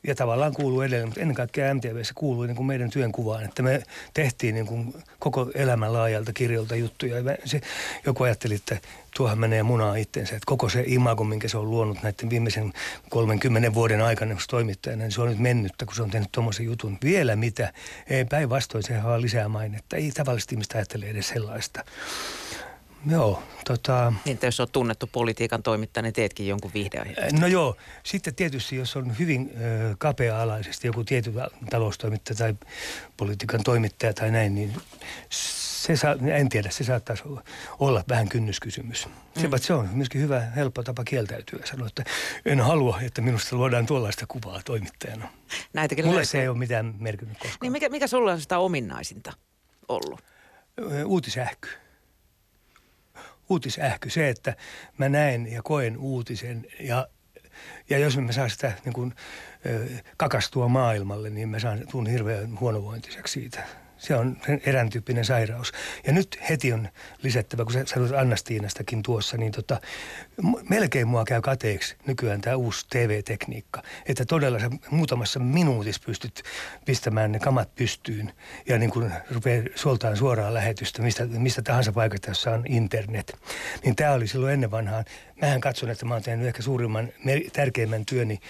ja 0.07 0.15
tavallaan 0.15 0.53
kuuluu 0.53 0.81
edelleen, 0.81 1.09
mutta 1.09 1.21
ennen 1.21 1.35
kaikkea 1.35 1.75
MTVssä 1.75 2.15
kuului 2.15 2.47
niin 2.47 2.57
kuin 2.57 2.67
meidän 2.67 2.91
työnkuvaan, 2.91 3.45
että 3.45 3.63
me 3.63 3.83
tehtiin 4.15 4.55
niin 4.55 4.67
kuin 4.67 4.95
koko 5.19 5.51
elämän 5.55 5.93
laajalta 5.93 6.33
kirjolta 6.33 6.77
juttuja. 6.77 7.19
Ja 7.19 7.37
se, 7.45 7.61
joku 8.07 8.25
ajatteli, 8.25 8.55
että 8.55 8.79
tuohan 9.17 9.39
menee 9.39 9.63
munaa 9.63 9.97
itsensä, 9.97 10.37
että 10.37 10.47
koko 10.47 10.69
se 10.69 10.85
imago, 10.87 11.25
minkä 11.25 11.49
se 11.49 11.59
on 11.59 11.71
luonut 11.71 12.03
näiden 12.03 12.31
viimeisen 12.31 12.73
30 13.11 13.75
vuoden 13.75 14.03
aikana 14.03 14.37
toimittajana, 14.51 15.03
niin 15.03 15.13
se 15.13 15.23
on 15.23 15.29
nyt 15.29 15.39
mennyttä, 15.39 15.87
kun 15.87 15.95
se 15.95 16.03
on 16.03 16.11
tehnyt 16.11 16.33
tuommoisen 16.33 16.67
jutun. 16.67 16.99
Vielä 17.05 17.37
mitä? 17.37 17.73
Ei 18.11 18.25
päinvastoin, 18.25 18.85
sehän 18.85 19.05
vaan 19.05 19.23
lisää 19.23 19.49
mainetta. 19.49 19.97
Ei 19.97 20.11
tavallisesti 20.11 20.55
ihmistä 20.55 20.79
ajattele 20.79 21.07
edes 21.07 21.29
sellaista. 21.29 21.85
Joo, 23.07 23.43
tota... 23.65 24.13
Niin, 24.25 24.39
jos 24.43 24.61
on 24.61 24.69
tunnettu 24.73 25.07
politiikan 25.07 25.63
toimittaja, 25.63 26.03
niin 26.03 26.13
teetkin 26.13 26.47
jonkun 26.49 26.71
viihdeaiheen. 26.75 27.41
No 27.41 27.47
joo, 27.47 27.77
sitten 28.03 28.35
tietysti 28.35 28.77
jos 28.77 28.97
on 28.97 29.19
hyvin 29.19 29.51
ö, 29.61 29.95
kapea-alaisesti 29.99 30.89
joku 30.89 31.05
tietty 31.05 31.33
taloustoimittaja 31.71 32.37
tai 32.37 32.55
politiikan 33.17 33.63
toimittaja 33.65 34.15
tai 34.15 34.31
näin, 34.31 34.55
niin 34.55 34.77
se 35.31 35.97
saa, 35.97 36.17
en 36.33 36.49
tiedä, 36.49 36.71
se 36.71 36.85
saattaisi 36.85 37.23
olla 37.79 38.05
vähän 38.09 38.29
kynnyskysymys. 38.29 39.09
Se, 39.41 39.49
mm. 39.49 39.55
se 39.57 39.75
on 39.75 39.89
myöskin 39.93 40.21
hyvä, 40.21 40.41
helppo 40.41 40.83
tapa 40.83 41.05
kieltäytyä 41.05 41.59
ja 41.61 41.67
sanoa, 41.67 41.87
että 41.87 42.05
en 42.45 42.61
halua, 42.61 43.01
että 43.01 43.23
minusta 43.23 43.57
luodaan 43.57 43.87
tuollaista 43.87 44.25
kuvaa 44.29 44.61
toimittajana. 44.65 45.29
Näitäkin 45.73 46.05
Mulle 46.05 46.17
löytyy. 46.17 46.31
se 46.31 46.41
ei 46.41 46.49
ole 46.49 46.59
mitään 46.59 46.95
merkinnyt 46.99 47.39
koskaan. 47.39 47.59
Niin 47.63 47.73
mikä, 47.73 47.89
mikä 47.89 48.07
sulla 48.07 48.33
on 48.33 48.41
sitä 48.41 48.59
ominaisinta 48.59 49.33
ollut? 49.89 50.21
Uutisähky 51.07 51.69
uutisähky, 53.53 54.11
se, 54.11 54.29
että 54.29 54.57
mä 54.99 55.09
näen 55.09 55.53
ja 55.53 55.63
koen 55.63 55.99
uutisen 55.99 56.67
ja, 56.81 57.09
ja 57.91 57.99
jos 57.99 58.19
mä 58.19 58.33
saan 58.33 58.51
sitä 58.51 58.73
niin 58.85 58.93
kuin, 58.93 59.15
kakastua 60.17 60.69
maailmalle, 60.69 61.31
niin 61.31 61.49
mä 61.49 61.59
saan, 61.59 61.87
tuun 61.91 62.07
hirveän 62.07 62.61
huonovointiseksi 62.61 63.41
siitä. 63.41 63.82
Se 64.03 64.17
on 64.17 64.37
erään 64.67 64.91
tyyppinen 64.91 65.25
sairaus. 65.25 65.73
Ja 66.07 66.13
nyt 66.13 66.39
heti 66.49 66.73
on 66.73 66.89
lisättävä, 67.23 67.65
kun 67.65 67.73
sä 67.73 67.85
sanoit 67.87 68.13
Annastiinastakin 68.13 69.03
tuossa, 69.03 69.37
niin 69.37 69.53
tota, 69.53 69.81
melkein 70.69 71.09
mua 71.09 71.25
käy 71.25 71.41
kateeksi 71.41 71.97
nykyään 72.07 72.41
tämä 72.41 72.57
uusi 72.57 72.87
TV-tekniikka. 72.91 73.83
Että 74.07 74.25
todella 74.25 74.59
sä 74.59 74.71
muutamassa 74.91 75.41
minuutissa 75.41 76.03
pystyt 76.07 76.43
pistämään 76.85 77.33
ne 77.33 77.39
kamat 77.39 77.75
pystyyn 77.75 78.33
ja 78.69 78.79
niin 78.79 78.91
kun 78.91 79.13
rupeaa 79.31 79.65
suoltaan 79.75 80.17
suoraan 80.17 80.55
lähetystä 80.55 81.03
mistä, 81.03 81.27
mistä 81.27 81.63
tahansa 81.63 81.93
paikasta, 81.93 82.31
jossa 82.31 82.51
on 82.51 82.65
internet. 82.67 83.37
Niin 83.85 83.97
tämä 83.97 84.13
oli 84.13 84.27
silloin 84.27 84.53
ennen 84.53 84.71
vanhaan. 84.71 85.05
Mähän 85.41 85.61
katson, 85.61 85.91
että 85.91 86.07
mä 86.07 86.15
oon 86.15 86.23
tehnyt 86.23 86.47
ehkä 86.47 86.63
suurimman, 86.63 87.09
tärkeimmän 87.53 88.07
työni 88.07 88.41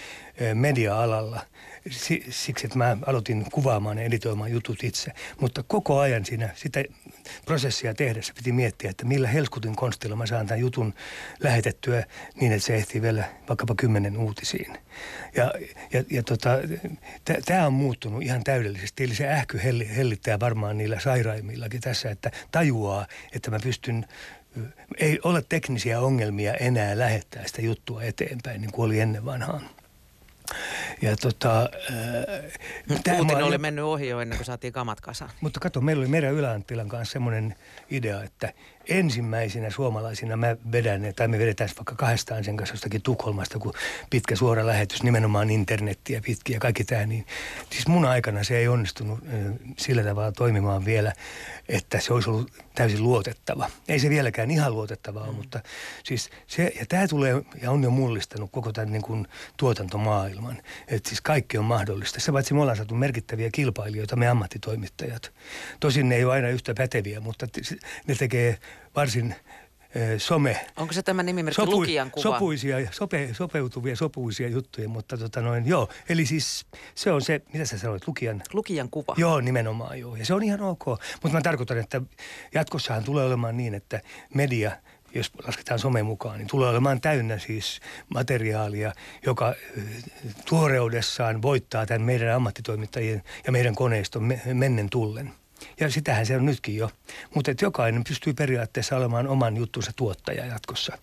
media-alalla– 0.53 1.41
siksi, 2.29 2.65
että 2.65 2.77
mä 2.77 2.97
aloitin 3.05 3.45
kuvaamaan 3.51 3.97
ja 3.97 4.03
editoimaan 4.03 4.51
jutut 4.51 4.83
itse. 4.83 5.11
Mutta 5.41 5.63
koko 5.63 5.99
ajan 5.99 6.25
siinä 6.25 6.49
sitä 6.55 6.83
prosessia 7.45 7.93
tehdessä 7.93 8.33
piti 8.33 8.51
miettiä, 8.51 8.89
että 8.89 9.05
millä 9.05 9.27
helskutin 9.27 9.75
konstilla 9.75 10.15
mä 10.15 10.25
saan 10.25 10.47
tämän 10.47 10.59
jutun 10.59 10.93
lähetettyä 11.39 12.05
niin, 12.41 12.51
että 12.51 12.65
se 12.65 12.75
ehtii 12.75 13.01
vielä 13.01 13.23
vaikkapa 13.49 13.75
kymmenen 13.77 14.17
uutisiin. 14.17 14.77
Ja, 15.35 15.53
ja, 15.93 16.03
ja 16.09 16.23
tota, 16.23 16.49
tämä 17.45 17.67
on 17.67 17.73
muuttunut 17.73 18.23
ihan 18.23 18.43
täydellisesti. 18.43 19.03
Eli 19.03 19.15
se 19.15 19.27
ähky 19.27 19.61
hellittää 19.95 20.39
varmaan 20.39 20.77
niillä 20.77 20.99
sairaimmillakin 20.99 21.81
tässä, 21.81 22.11
että 22.11 22.31
tajuaa, 22.51 23.07
että 23.35 23.51
mä 23.51 23.59
pystyn 23.63 24.05
ei 24.97 25.19
ole 25.23 25.43
teknisiä 25.49 25.99
ongelmia 25.99 26.53
enää 26.53 26.97
lähettää 26.97 27.47
sitä 27.47 27.61
juttua 27.61 28.03
eteenpäin, 28.03 28.61
niin 28.61 28.71
kuin 28.71 28.85
oli 28.85 28.99
ennen 28.99 29.25
vanhaan. 29.25 29.69
Ja 31.01 31.15
tota, 31.15 31.61
äh, 31.61 33.17
Putin 33.17 33.43
oli 33.43 33.57
mennyt 33.57 33.85
ohi 33.85 34.09
jo 34.09 34.19
ennen 34.19 34.37
kuin 34.37 34.45
saatiin 34.45 34.73
kamat 34.73 35.01
kasaan. 35.01 35.31
Mutta 35.41 35.59
kato, 35.59 35.81
meillä 35.81 36.01
oli 36.01 36.07
Merä 36.07 36.29
Yläanttilan 36.29 36.89
kanssa 36.89 37.13
semmoinen 37.13 37.55
idea, 37.89 38.23
että 38.23 38.53
ensimmäisinä 38.89 39.69
suomalaisina 39.69 40.37
mä 40.37 40.55
vedän, 40.71 41.01
tai 41.15 41.27
me 41.27 41.39
vedetään 41.39 41.69
vaikka 41.77 41.95
kahdestaan 41.95 42.43
sen 42.43 42.57
kanssa 42.57 42.73
jostakin 42.73 43.01
Tukholmasta, 43.01 43.59
kun 43.59 43.73
pitkä 44.09 44.35
suora 44.35 44.67
lähetys, 44.67 45.03
nimenomaan 45.03 45.49
internettiä 45.49 46.21
pitkin 46.25 46.53
ja 46.53 46.59
kaikki 46.59 46.83
tämä, 46.83 47.05
niin 47.05 47.25
siis 47.69 47.87
mun 47.87 48.05
aikana 48.05 48.43
se 48.43 48.57
ei 48.57 48.67
onnistunut 48.67 49.19
sillä 49.77 50.03
tavalla 50.03 50.31
toimimaan 50.31 50.85
vielä, 50.85 51.13
että 51.69 51.99
se 51.99 52.13
olisi 52.13 52.29
ollut 52.29 52.51
täysin 52.75 53.03
luotettava. 53.03 53.69
Ei 53.87 53.99
se 53.99 54.09
vieläkään 54.09 54.51
ihan 54.51 54.73
luotettavaa 54.73 55.27
mm. 55.27 55.35
mutta 55.35 55.59
siis 56.03 56.29
se, 56.47 56.71
ja 56.79 56.85
tämä 56.89 57.07
tulee 57.07 57.41
ja 57.61 57.71
on 57.71 57.83
jo 57.83 57.89
mullistanut 57.89 58.51
koko 58.51 58.71
tämän 58.71 58.91
niin 58.91 59.01
kuin 59.01 59.27
tuotantomaailman, 59.57 60.61
että 60.87 61.09
siis 61.09 61.21
kaikki 61.21 61.57
on 61.57 61.65
mahdollista. 61.65 62.19
Se 62.19 62.31
paitsi 62.31 62.53
me 62.53 62.61
ollaan 62.61 62.77
saatu 62.77 62.95
merkittäviä 62.95 63.49
kilpailijoita, 63.51 64.15
me 64.15 64.27
ammattitoimittajat. 64.27 65.31
Tosin 65.79 66.09
ne 66.09 66.15
ei 66.15 66.25
ole 66.25 66.33
aina 66.33 66.49
yhtä 66.49 66.73
päteviä, 66.73 67.19
mutta 67.19 67.47
ne 68.07 68.15
tekee 68.15 68.57
varsin 68.95 69.35
some. 70.17 70.65
Onko 70.77 70.93
se 70.93 71.03
tämä 71.03 71.23
nimimerkki 71.23 71.55
sopu, 71.55 71.71
Lukijan 71.71 72.11
kuva? 72.11 72.23
Sopuisia, 72.23 72.77
sope, 72.91 73.29
sopeutuvia, 73.33 73.95
sopuisia 73.95 74.49
juttuja, 74.49 74.89
mutta 74.89 75.17
tota 75.17 75.41
noin, 75.41 75.67
joo. 75.67 75.89
Eli 76.09 76.25
siis 76.25 76.65
se 76.95 77.11
on 77.11 77.21
se, 77.21 77.41
mitä 77.53 77.65
sä 77.65 77.77
sanoit, 77.77 78.07
Lukijan? 78.07 78.41
Lukijan 78.53 78.89
kuva. 78.89 79.15
Joo, 79.17 79.41
nimenomaan 79.41 79.99
joo. 79.99 80.15
Ja 80.15 80.25
se 80.25 80.33
on 80.33 80.43
ihan 80.43 80.61
ok. 80.61 80.85
Mutta 81.23 81.37
mä 81.37 81.41
tarkoitan, 81.41 81.77
että 81.77 82.01
jatkossahan 82.53 83.03
tulee 83.03 83.25
olemaan 83.25 83.57
niin, 83.57 83.73
että 83.73 84.01
media– 84.33 84.71
jos 85.15 85.31
lasketaan 85.47 85.79
some 85.79 86.03
mukaan, 86.03 86.37
niin 86.37 86.47
tulee 86.47 86.69
olemaan 86.69 87.01
täynnä 87.01 87.37
siis 87.37 87.79
materiaalia, 88.13 88.93
joka 89.25 89.55
tuoreudessaan 90.49 91.41
voittaa 91.41 91.85
tämän 91.85 92.01
meidän 92.01 92.35
ammattitoimittajien 92.35 93.23
ja 93.45 93.51
meidän 93.51 93.75
koneiston 93.75 94.33
mennen 94.53 94.89
tullen. 94.89 95.31
Ja 95.79 95.89
sitähän 95.89 96.25
se 96.25 96.35
on 96.35 96.45
nytkin 96.45 96.75
jo. 96.75 96.89
Mutta 97.35 97.51
jokainen 97.61 98.03
pystyy 98.03 98.33
periaatteessa 98.33 98.97
olemaan 98.97 99.27
oman 99.27 99.57
juttunsa 99.57 99.91
tuottaja 99.95 100.45
jatkossa. 100.45 100.97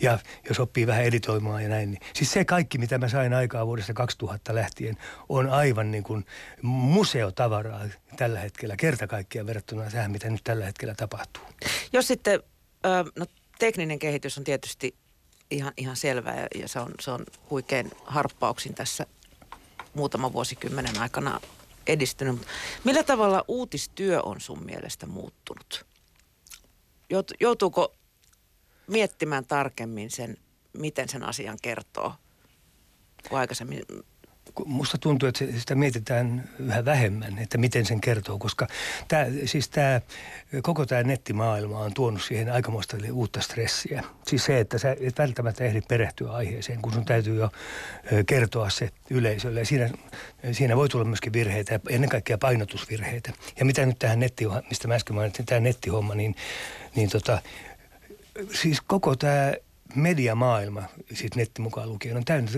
Ja 0.00 0.18
jos 0.48 0.60
oppii 0.60 0.86
vähän 0.86 1.04
editoimaan 1.04 1.62
ja 1.62 1.68
näin. 1.68 1.90
Niin. 1.90 2.00
Siis 2.14 2.32
se 2.32 2.44
kaikki, 2.44 2.78
mitä 2.78 2.98
mä 2.98 3.08
sain 3.08 3.34
aikaa 3.34 3.66
vuodesta 3.66 3.94
2000 3.94 4.54
lähtien, 4.54 4.96
on 5.28 5.48
aivan 5.48 5.90
niin 5.90 6.04
kuin 6.04 6.26
museotavaraa 6.62 7.88
tällä 8.16 8.40
hetkellä. 8.40 8.76
Kerta 8.76 9.06
kaikkiaan 9.06 9.46
verrattuna 9.46 9.90
tähän, 9.90 10.10
mitä 10.10 10.30
nyt 10.30 10.44
tällä 10.44 10.64
hetkellä 10.64 10.94
tapahtuu. 10.94 11.44
Jos 11.92 12.06
sitten, 12.08 12.40
no 13.18 13.26
tekninen 13.58 13.98
kehitys 13.98 14.38
on 14.38 14.44
tietysti 14.44 14.94
ihan, 15.50 15.72
ihan 15.76 15.96
selvää 15.96 16.40
ja, 16.40 16.46
ja 16.54 16.68
se, 16.68 16.78
on, 16.78 16.90
se 17.00 17.10
on 17.10 17.24
huikein 17.50 17.90
harppauksin 18.04 18.74
tässä 18.74 19.06
muutaman 19.94 20.32
vuosikymmenen 20.32 20.98
aikana 20.98 21.40
edistynyt. 21.86 22.46
Millä 22.84 23.02
tavalla 23.02 23.44
uutistyö 23.48 24.20
on 24.22 24.40
sun 24.40 24.64
mielestä 24.64 25.06
muuttunut? 25.06 25.86
Joutuuko 27.40 27.94
miettimään 28.86 29.46
tarkemmin 29.46 30.10
sen, 30.10 30.36
miten 30.72 31.08
sen 31.08 31.22
asian 31.24 31.58
kertoo, 31.62 32.14
kun 33.28 33.38
aikaisemmin 33.38 33.82
musta 34.64 34.98
tuntuu, 34.98 35.28
että 35.28 35.44
sitä 35.58 35.74
mietitään 35.74 36.48
yhä 36.58 36.84
vähemmän, 36.84 37.38
että 37.38 37.58
miten 37.58 37.86
sen 37.86 38.00
kertoo, 38.00 38.38
koska 38.38 38.66
tämä, 39.08 39.26
siis 39.44 39.68
tämä, 39.68 40.00
koko 40.62 40.86
tämä 40.86 41.02
nettimaailma 41.02 41.78
on 41.78 41.94
tuonut 41.94 42.22
siihen 42.22 42.52
aikamoista 42.52 42.96
uutta 43.12 43.40
stressiä. 43.40 44.04
Siis 44.26 44.44
se, 44.44 44.60
että 44.60 44.78
sä 44.78 44.96
et 45.00 45.18
välttämättä 45.18 45.64
ehdi 45.64 45.80
perehtyä 45.80 46.32
aiheeseen, 46.32 46.82
kun 46.82 46.92
sun 46.92 47.04
täytyy 47.04 47.36
jo 47.36 47.50
kertoa 48.26 48.70
se 48.70 48.90
yleisölle. 49.10 49.60
Ja 49.60 49.66
siinä, 49.66 49.90
siinä 50.52 50.76
voi 50.76 50.88
tulla 50.88 51.04
myöskin 51.04 51.32
virheitä, 51.32 51.80
ennen 51.88 52.10
kaikkea 52.10 52.38
painotusvirheitä. 52.38 53.32
Ja 53.58 53.64
mitä 53.64 53.86
nyt 53.86 53.98
tähän 53.98 54.20
netti, 54.20 54.44
mistä 54.68 54.88
mä 54.88 54.94
äsken 54.94 55.16
mainitsin, 55.16 55.46
tämä 55.46 55.60
nettihomma, 55.60 56.14
niin, 56.14 56.36
niin 56.94 57.10
tota, 57.10 57.42
siis 58.52 58.80
koko 58.80 59.16
tämä 59.16 59.52
mediamaailma, 59.94 60.82
siis 61.12 61.34
netti 61.36 61.62
mukaan 61.62 61.88
lukien, 61.88 62.16
on 62.16 62.24
täynnä 62.24 62.50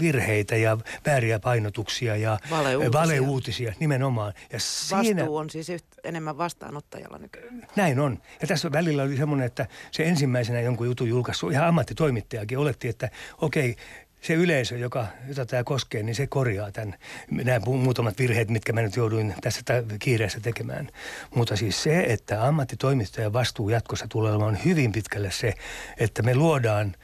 virheitä 0.00 0.56
ja 0.56 0.78
vääriä 1.06 1.38
painotuksia 1.38 2.16
ja 2.16 2.38
valeuutisia, 2.50 3.00
valeuutisia 3.00 3.72
nimenomaan. 3.80 4.32
Ja 4.52 4.60
siinä, 4.60 5.22
Vastuu 5.22 5.36
on 5.36 5.50
siis 5.50 5.68
enemmän 6.04 6.38
vastaanottajalla 6.38 7.18
nykyään. 7.18 7.66
Näin 7.76 8.00
on. 8.00 8.18
Ja 8.40 8.46
tässä 8.46 8.72
välillä 8.72 9.02
oli 9.02 9.16
semmoinen, 9.16 9.46
että 9.46 9.66
se 9.90 10.04
ensimmäisenä 10.04 10.60
jonkun 10.60 10.86
jutun 10.86 11.08
julkaissut, 11.08 11.52
ihan 11.52 11.68
ammattitoimittajakin 11.68 12.58
oletti, 12.58 12.88
että 12.88 13.10
okei, 13.40 13.70
okay, 13.70 13.84
se 14.24 14.34
yleisö, 14.34 14.78
joka, 14.78 15.06
jota 15.28 15.46
tämä 15.46 15.64
koskee, 15.64 16.02
niin 16.02 16.14
se 16.14 16.26
korjaa 16.26 16.72
tämän, 16.72 16.94
nämä 17.30 17.60
muutamat 17.66 18.18
virheet, 18.18 18.50
mitkä 18.50 18.72
mä 18.72 18.82
nyt 18.82 18.96
jouduin 18.96 19.34
tässä 19.40 19.60
kiireessä 19.98 20.40
tekemään. 20.40 20.88
Mutta 21.34 21.56
siis 21.56 21.82
se, 21.82 22.00
että 22.00 22.46
ammattitoimittajan 22.46 23.32
vastuu 23.32 23.68
jatkossa 23.68 24.06
tulee 24.08 24.32
olemaan 24.32 24.58
hyvin 24.64 24.92
pitkälle 24.92 25.30
se, 25.30 25.54
että 25.98 26.22
me 26.22 26.34
luodaan 26.34 26.94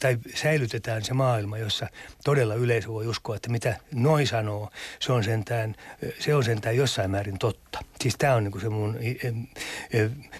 tai 0.00 0.18
säilytetään 0.34 1.04
se 1.04 1.14
maailma, 1.14 1.58
jossa 1.58 1.86
todella 2.24 2.54
yleisö 2.54 2.88
voi 2.88 3.06
uskoa, 3.06 3.36
että 3.36 3.50
mitä 3.50 3.76
noin 3.94 4.26
sanoo, 4.26 4.70
se 5.00 5.12
on 5.12 5.24
sentään, 5.24 5.74
se 6.18 6.34
on 6.34 6.44
sentään 6.44 6.76
jossain 6.76 7.10
määrin 7.10 7.38
totta. 7.38 7.78
Siis 8.00 8.14
tämä 8.18 8.34
on 8.34 8.44
niin 8.44 8.60
se 8.60 8.68
mun, 8.68 8.98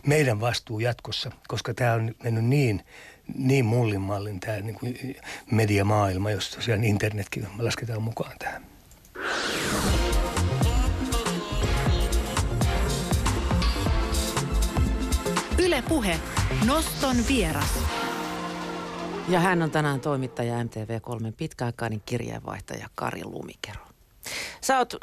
meidän 0.06 0.40
vastuu 0.40 0.80
jatkossa, 0.80 1.30
koska 1.48 1.74
tämä 1.74 1.92
on 1.92 2.14
mennyt 2.22 2.44
niin 2.44 2.82
niin 3.34 3.64
mullin 3.64 4.00
mallin 4.00 4.40
tämä 4.40 4.60
niin 4.60 4.74
kuin 4.74 5.16
mediamaailma, 5.50 6.30
jos 6.30 6.50
tosiaan 6.50 6.84
internetkin 6.84 7.46
lasketaan 7.58 8.02
mukaan 8.02 8.32
tähän. 8.38 8.66
Yle 15.58 15.82
Puhe. 15.88 16.20
Noston 16.66 17.16
vieras. 17.28 17.78
Ja 19.28 19.40
hän 19.40 19.62
on 19.62 19.70
tänään 19.70 20.00
toimittaja 20.00 20.62
MTV3 20.62 21.32
pitkäaikainen 21.36 22.02
kirjeenvaihtaja 22.06 22.88
Kari 22.94 23.24
Lumikero. 23.24 23.80
Sä 24.60 24.78
oot 24.78 24.94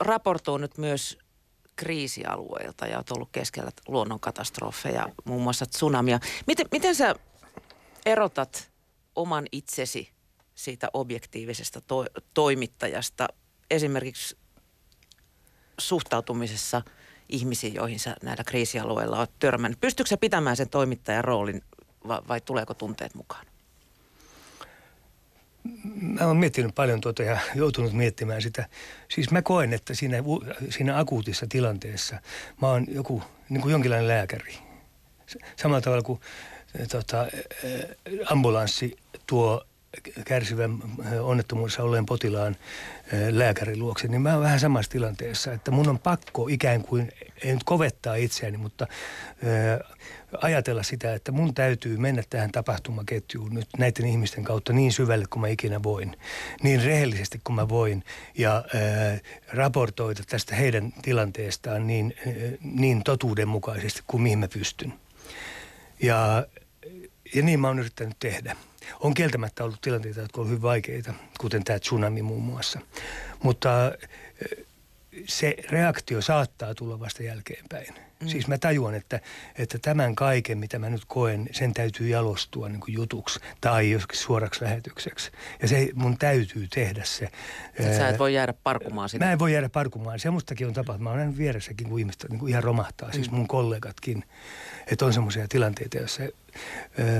raportoinut 0.00 0.78
myös 0.78 1.18
kriisialueilta 1.76 2.86
ja 2.86 2.96
olet 2.96 3.10
ollut 3.10 3.28
keskellä 3.32 3.70
luonnonkatastrofeja, 3.88 5.08
muun 5.24 5.42
muassa 5.42 5.66
tsunamia. 5.66 6.20
Miten, 6.46 6.66
miten 6.72 6.94
sä 6.94 7.14
erotat 8.06 8.70
oman 9.16 9.46
itsesi 9.52 10.10
siitä 10.54 10.88
objektiivisesta 10.92 11.80
to- 11.80 12.06
toimittajasta 12.34 13.28
esimerkiksi 13.70 14.36
suhtautumisessa 15.78 16.82
ihmisiin, 17.28 17.74
joihin 17.74 18.00
sä 18.00 18.16
näillä 18.22 18.44
kriisialueilla 18.44 19.18
olet 19.18 19.38
törmännyt? 19.38 19.80
Pystyykö 19.80 20.08
sä 20.08 20.16
pitämään 20.16 20.56
sen 20.56 20.68
toimittajan 20.68 21.24
roolin 21.24 21.62
vai, 22.08 22.20
vai 22.28 22.40
tuleeko 22.40 22.74
tunteet 22.74 23.14
mukaan? 23.14 23.46
Mä 26.00 26.26
oon 26.26 26.36
miettinyt 26.36 26.74
paljon 26.74 27.00
tuota 27.00 27.22
ja 27.22 27.38
joutunut 27.54 27.92
miettimään 27.92 28.42
sitä. 28.42 28.68
Siis 29.08 29.30
mä 29.30 29.42
koen, 29.42 29.72
että 29.72 29.94
siinä, 29.94 30.16
siinä 30.70 30.98
akuutissa 30.98 31.46
tilanteessa 31.48 32.20
mä 32.62 32.68
oon 32.68 32.86
joku, 32.88 33.22
niin 33.48 33.60
kuin 33.60 33.72
jonkinlainen 33.72 34.08
lääkäri. 34.08 34.54
Samalla 35.56 35.80
tavalla 35.80 36.02
kuin 36.02 36.20
tota, 36.90 37.26
ambulanssi 38.30 38.96
tuo 39.26 39.66
kärsivän 40.24 40.78
onnettomuudessa 41.20 41.82
olleen 41.82 42.06
potilaan 42.06 42.56
lääkärin 43.30 43.78
luokse, 43.78 44.08
niin 44.08 44.22
mä 44.22 44.32
oon 44.32 44.42
vähän 44.42 44.60
samassa 44.60 44.90
tilanteessa, 44.90 45.52
että 45.52 45.70
mun 45.70 45.88
on 45.88 45.98
pakko 45.98 46.48
ikään 46.48 46.82
kuin, 46.82 47.12
ei 47.44 47.54
nyt 47.54 47.64
kovettaa 47.64 48.14
itseäni, 48.14 48.56
mutta 48.56 48.86
ajatella 50.42 50.82
sitä, 50.82 51.14
että 51.14 51.32
mun 51.32 51.54
täytyy 51.54 51.96
mennä 51.96 52.22
tähän 52.30 52.52
tapahtumaketjuun 52.52 53.54
nyt 53.54 53.68
näiden 53.78 54.06
ihmisten 54.06 54.44
kautta 54.44 54.72
niin 54.72 54.92
syvälle 54.92 55.24
kuin 55.30 55.40
mä 55.40 55.48
ikinä 55.48 55.82
voin, 55.82 56.16
niin 56.62 56.84
rehellisesti 56.84 57.40
kuin 57.44 57.56
mä 57.56 57.68
voin 57.68 58.04
ja 58.38 58.54
ää, 58.54 59.18
raportoida 59.52 60.22
tästä 60.26 60.54
heidän 60.54 60.92
tilanteestaan 61.02 61.86
niin, 61.86 62.14
ää, 62.26 62.32
niin 62.62 63.02
totuudenmukaisesti 63.04 64.02
kuin 64.06 64.22
mihin 64.22 64.38
mä 64.38 64.48
pystyn. 64.48 64.92
Ja, 66.02 66.46
ja 67.34 67.42
niin 67.42 67.60
mä 67.60 67.68
oon 67.68 67.78
yrittänyt 67.78 68.16
tehdä. 68.18 68.56
On 69.00 69.14
kieltämättä 69.14 69.64
ollut 69.64 69.80
tilanteita, 69.80 70.20
jotka 70.20 70.40
ovat 70.40 70.50
hyvin 70.50 70.62
vaikeita, 70.62 71.14
kuten 71.40 71.64
tämä 71.64 71.78
tsunami 71.78 72.22
muun 72.22 72.42
muassa. 72.42 72.80
Mutta 73.42 73.92
se 75.26 75.56
reaktio 75.70 76.22
saattaa 76.22 76.74
tulla 76.74 77.00
vasta 77.00 77.22
jälkeenpäin 77.22 77.94
Mm. 78.20 78.28
Siis 78.28 78.48
mä 78.48 78.58
tajuan, 78.58 78.94
että, 78.94 79.20
että 79.58 79.78
tämän 79.78 80.14
kaiken, 80.14 80.58
mitä 80.58 80.78
mä 80.78 80.90
nyt 80.90 81.04
koen, 81.06 81.48
sen 81.52 81.74
täytyy 81.74 82.08
jalostua 82.08 82.68
niin 82.68 82.80
jutuksi 82.86 83.40
tai 83.60 83.90
joskin 83.90 84.18
suoraksi 84.18 84.64
lähetykseksi. 84.64 85.30
Ja 85.62 85.68
se 85.68 85.88
mun 85.94 86.18
täytyy 86.18 86.68
tehdä 86.74 87.04
se. 87.04 87.28
Sä 87.96 88.08
et 88.08 88.18
voi 88.18 88.34
jäädä 88.34 88.54
parkumaan 88.62 89.08
sitä. 89.08 89.24
Mä 89.24 89.32
en 89.32 89.38
voi 89.38 89.52
jäädä 89.52 89.68
parkumaan. 89.68 90.18
Semmoistakin 90.18 90.66
on 90.66 90.72
tapahtunut. 90.72 91.02
Mä 91.02 91.10
olen 91.10 91.38
vieressäkin, 91.38 91.88
kun 91.88 91.98
ihmiset 91.98 92.26
niin 92.28 92.38
kuin 92.38 92.50
ihan 92.50 92.64
romahtaa, 92.64 93.12
siis 93.12 93.30
mm. 93.30 93.36
mun 93.36 93.48
kollegatkin. 93.48 94.24
Että 94.86 95.04
on 95.04 95.12
semmoisia 95.12 95.48
tilanteita, 95.48 95.96
joissa 95.96 96.22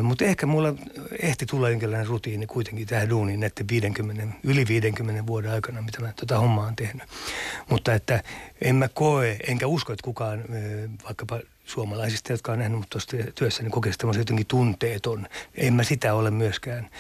mutta 0.03 0.25
ehkä 0.25 0.47
mulla 0.47 0.75
ehti 1.23 1.47
tulla 1.47 1.71
jonkinlainen 1.71 2.07
rutiini 2.07 2.47
kuitenkin 2.47 2.87
tähän 2.87 3.11
duuniin 3.11 3.41
näiden 3.41 3.69
50, 3.71 4.27
yli 4.43 4.69
50 4.69 5.27
vuoden 5.27 5.51
aikana, 5.51 5.83
mitä 5.83 6.01
mä 6.01 6.13
tota 6.13 6.39
hommaa 6.39 6.65
olen 6.65 6.77
tehnyt. 6.77 7.03
Mutta 7.71 7.95
että 7.95 8.23
en 8.63 8.77
mä 8.77 8.89
koe, 8.89 9.37
enkä 9.47 9.67
usko, 9.67 9.93
että 9.93 10.05
kukaan 10.05 10.45
vaikkapa 11.05 11.41
suomalaisista, 11.65 12.33
jotka 12.33 12.53
on 12.53 12.59
nähnyt 12.59 12.91
tuossa 12.91 13.17
työssä, 13.35 13.63
niin 13.63 13.71
kokee 13.71 13.93
tämmöisen 13.99 14.21
jotenkin 14.21 14.47
tunteeton. 14.47 15.27
En 15.55 15.75
mä 15.75 15.85
sitä 15.85 16.15
ole 16.15 16.31
myöskään. 16.31 16.91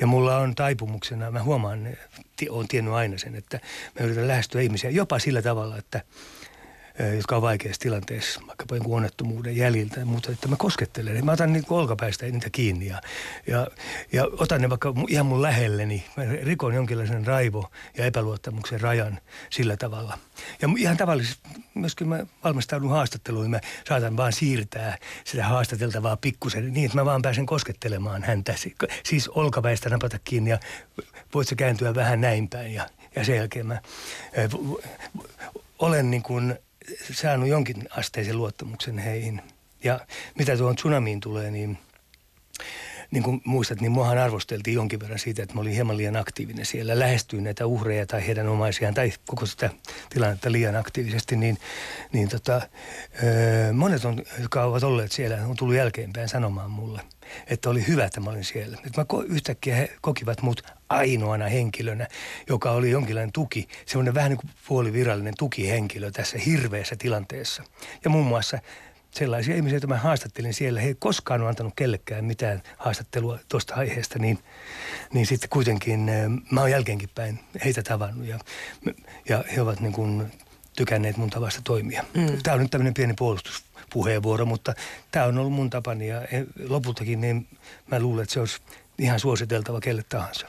Ja 0.00 0.06
mulla 0.06 0.36
on 0.36 0.54
taipumuksena, 0.54 1.30
mä 1.30 1.42
huomaan, 1.42 1.88
olen 2.50 2.68
tiennyt 2.68 2.94
aina 2.94 3.18
sen, 3.18 3.34
että 3.34 3.60
mä 4.00 4.06
yritän 4.06 4.28
lähestyä 4.28 4.60
ihmisiä 4.60 4.90
jopa 4.90 5.18
sillä 5.18 5.42
tavalla, 5.42 5.78
että– 5.78 6.02
jotka 7.16 7.36
on 7.36 7.42
vaikeassa 7.42 7.80
tilanteessa, 7.80 8.40
vaikkapa 8.46 8.76
jonkun 8.76 8.96
onnettomuuden 8.96 9.56
jäljiltä, 9.56 10.04
mutta 10.04 10.32
että 10.32 10.48
mä 10.48 10.56
koskettelen. 10.56 11.24
Mä 11.24 11.32
otan 11.32 11.52
niitä 11.52 11.66
olkapäistä 11.70 12.26
niitä 12.26 12.50
kiinni 12.50 12.86
ja, 12.86 13.00
ja, 13.46 13.66
ja 14.12 14.24
otan 14.32 14.60
ne 14.60 14.70
vaikka 14.70 14.94
ihan 15.08 15.26
mun 15.26 15.42
lähelleni. 15.42 16.04
Mä 16.16 16.24
rikon 16.24 16.74
jonkinlaisen 16.74 17.26
raivo- 17.26 17.70
ja 17.96 18.04
epäluottamuksen 18.04 18.80
rajan 18.80 19.18
sillä 19.50 19.76
tavalla. 19.76 20.18
Ja 20.62 20.68
ihan 20.78 20.96
tavallisesti 20.96 21.48
myöskin 21.74 22.08
mä 22.08 22.26
valmistaudun 22.44 22.90
haastatteluun, 22.90 23.50
mä 23.50 23.60
saatan 23.88 24.16
vaan 24.16 24.32
siirtää 24.32 24.98
sitä 25.24 25.44
haastateltavaa 25.44 26.16
pikkusen 26.16 26.72
niin, 26.72 26.86
että 26.86 26.98
mä 26.98 27.04
vaan 27.04 27.22
pääsen 27.22 27.46
koskettelemaan 27.46 28.22
häntä. 28.22 28.54
Siis 29.04 29.28
olkapäistä 29.28 29.90
napata 29.90 30.18
kiinni 30.24 30.50
ja 30.50 30.58
voit 31.34 31.48
se 31.48 31.54
kääntyä 31.54 31.94
vähän 31.94 32.20
näin 32.20 32.48
päin 32.48 32.74
ja, 32.74 32.88
ja 33.16 33.24
sen 33.24 33.36
jälkeen 33.36 33.66
mä 33.66 33.80
olen 35.78 36.10
niin 36.10 36.22
kuin 36.22 36.58
saanut 37.12 37.48
jonkin 37.48 37.88
asteisen 37.90 38.38
luottamuksen 38.38 38.98
heihin. 38.98 39.42
Ja 39.84 40.00
mitä 40.38 40.56
tuohon 40.56 40.76
tsunamiin 40.76 41.20
tulee, 41.20 41.50
niin 41.50 41.78
niin 43.10 43.22
kuin 43.22 43.40
muistat, 43.44 43.80
niin 43.80 43.92
muahan 43.92 44.18
arvosteltiin 44.18 44.74
jonkin 44.74 45.00
verran 45.00 45.18
siitä, 45.18 45.42
että 45.42 45.54
mä 45.54 45.60
olin 45.60 45.72
hieman 45.72 45.96
liian 45.96 46.16
aktiivinen 46.16 46.66
siellä. 46.66 46.98
Lähestyin 46.98 47.44
näitä 47.44 47.66
uhreja 47.66 48.06
tai 48.06 48.26
heidän 48.26 48.48
omaisiaan 48.48 48.94
tai 48.94 49.12
koko 49.26 49.46
sitä 49.46 49.70
tilannetta 50.10 50.52
liian 50.52 50.76
aktiivisesti, 50.76 51.36
niin, 51.36 51.58
niin 52.12 52.28
tota, 52.28 52.60
monet, 53.72 54.04
on, 54.04 54.22
jotka 54.38 54.64
ovat 54.64 54.82
olleet 54.82 55.12
siellä, 55.12 55.46
on 55.46 55.56
tullut 55.56 55.76
jälkeenpäin 55.76 56.28
sanomaan 56.28 56.70
mulle, 56.70 57.00
että 57.46 57.70
oli 57.70 57.86
hyvä, 57.86 58.04
että 58.04 58.20
mä 58.20 58.30
olin 58.30 58.44
siellä. 58.44 58.78
Että 58.86 59.00
mä 59.00 59.22
yhtäkkiä 59.28 59.76
he 59.76 59.96
kokivat 60.00 60.42
mut 60.42 60.62
ainoana 60.88 61.46
henkilönä, 61.46 62.08
joka 62.48 62.70
oli 62.70 62.90
jonkinlainen 62.90 63.32
tuki, 63.32 63.68
semmoinen 63.86 64.14
vähän 64.14 64.30
niin 64.30 64.38
kuin 64.38 64.50
puolivirallinen 64.68 65.34
tukihenkilö 65.38 66.10
tässä 66.10 66.38
hirveässä 66.38 66.96
tilanteessa. 66.96 67.62
Ja 68.04 68.10
muun 68.10 68.26
muassa 68.26 68.58
sellaisia 69.10 69.56
ihmisiä, 69.56 69.74
joita 69.74 69.86
mä 69.86 69.96
haastattelin 69.96 70.54
siellä, 70.54 70.80
he 70.80 70.88
ei 70.88 70.94
koskaan 70.98 71.40
ole 71.40 71.48
antanut 71.48 71.72
kellekään 71.76 72.24
mitään 72.24 72.62
haastattelua 72.76 73.38
tuosta 73.48 73.74
aiheesta, 73.74 74.18
niin, 74.18 74.38
niin 75.12 75.26
sitten 75.26 75.50
kuitenkin 75.50 76.08
eh, 76.08 76.26
mä 76.50 76.60
oon 76.60 76.70
jälkeenkin 76.70 77.10
päin 77.14 77.40
heitä 77.64 77.82
tavannut 77.82 78.26
ja, 78.26 78.38
ja 79.28 79.44
he 79.56 79.60
ovat 79.60 79.80
niin 79.80 79.92
kuin 79.92 80.32
tykänneet 80.76 81.16
mun 81.16 81.30
tavasta 81.30 81.60
toimia. 81.64 82.04
Mm. 82.14 82.42
Tämä 82.42 82.54
on 82.54 82.60
nyt 82.60 82.70
tämmöinen 82.70 82.94
pieni 82.94 83.14
puolustuspuheenvuoro, 83.96 84.46
mutta 84.46 84.74
tämä 85.10 85.26
on 85.26 85.38
ollut 85.38 85.52
mun 85.52 85.70
tapani 85.70 86.08
ja 86.08 86.22
lopultakin 86.68 87.20
niin 87.20 87.48
mä 87.86 88.00
luulen, 88.00 88.22
että 88.22 88.32
se 88.34 88.40
olisi 88.40 88.60
ihan 88.98 89.20
suositeltava 89.20 89.80
kelle 89.80 90.02
tahansa. 90.08 90.46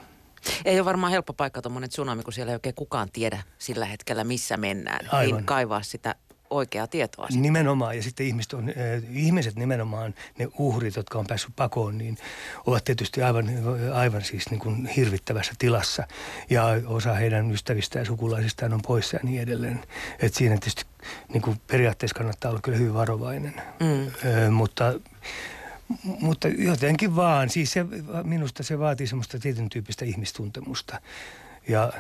Ei 0.66 0.80
ole 0.80 0.86
varmaan 0.86 1.12
helppo 1.12 1.34
paikka 1.34 1.62
tuommoinen 1.62 1.90
tsunami, 1.90 2.24
kun 2.24 2.34
siellä 2.34 2.52
ei 2.52 2.56
oikein 2.56 2.76
kukaan 2.76 3.10
tiedä 3.14 3.44
sillä 3.58 3.86
hetkellä, 3.86 4.24
missä 4.24 4.58
mennään. 4.58 5.08
Aivan. 5.12 5.38
Niin 5.38 5.46
kaivaa 5.46 5.84
sitä 5.84 6.16
oikeaa 6.50 6.88
tietoa. 6.88 7.28
Siitä. 7.28 7.42
Nimenomaan, 7.42 7.96
ja 7.96 8.04
sitten 8.04 8.26
ihmiset, 8.26 8.54
on, 8.54 8.70
äh, 8.70 8.76
ihmiset 9.12 9.56
nimenomaan, 9.56 10.14
ne 10.40 10.48
uhrit, 10.58 10.96
jotka 10.96 11.20
on 11.20 11.28
päässyt 11.28 11.56
pakoon, 11.56 11.98
niin 11.98 12.18
ovat 12.66 12.84
tietysti 12.84 13.24
aivan, 13.24 13.50
aivan 13.94 14.22
siis 14.22 14.50
niin 14.50 14.60
kuin 14.60 14.86
hirvittävässä 14.86 15.54
tilassa. 15.60 16.08
Ja 16.50 16.66
osa 16.86 17.14
heidän 17.14 17.52
ystävistään 17.52 18.02
ja 18.02 18.08
sukulaisistaan 18.08 18.74
on 18.74 18.82
poissa 18.82 19.18
ja 19.18 19.20
niin 19.24 19.42
edelleen. 19.42 19.84
Et 20.20 20.34
siinä 20.34 20.56
tietysti 20.56 20.86
niin 21.34 21.42
kuin 21.42 21.62
periaatteessa 21.68 22.18
kannattaa 22.18 22.52
olla 22.52 22.62
kyllä 22.62 22.78
hyvin 22.78 22.94
varovainen. 22.94 23.54
Mm. 23.80 24.08
Äh, 24.08 24.50
mutta 24.52 24.94
mutta 26.20 26.48
jotenkin 26.48 27.16
vaan, 27.16 27.50
siis 27.50 27.72
se, 27.72 27.86
minusta 28.24 28.64
se 28.64 28.80
vaatii 28.80 29.08
semmoista 29.08 29.40
tietyn 29.40 29.70
tyyppistä 29.70 30.06
ihmistuntemusta. 30.06 31.02
Ja 31.68 31.94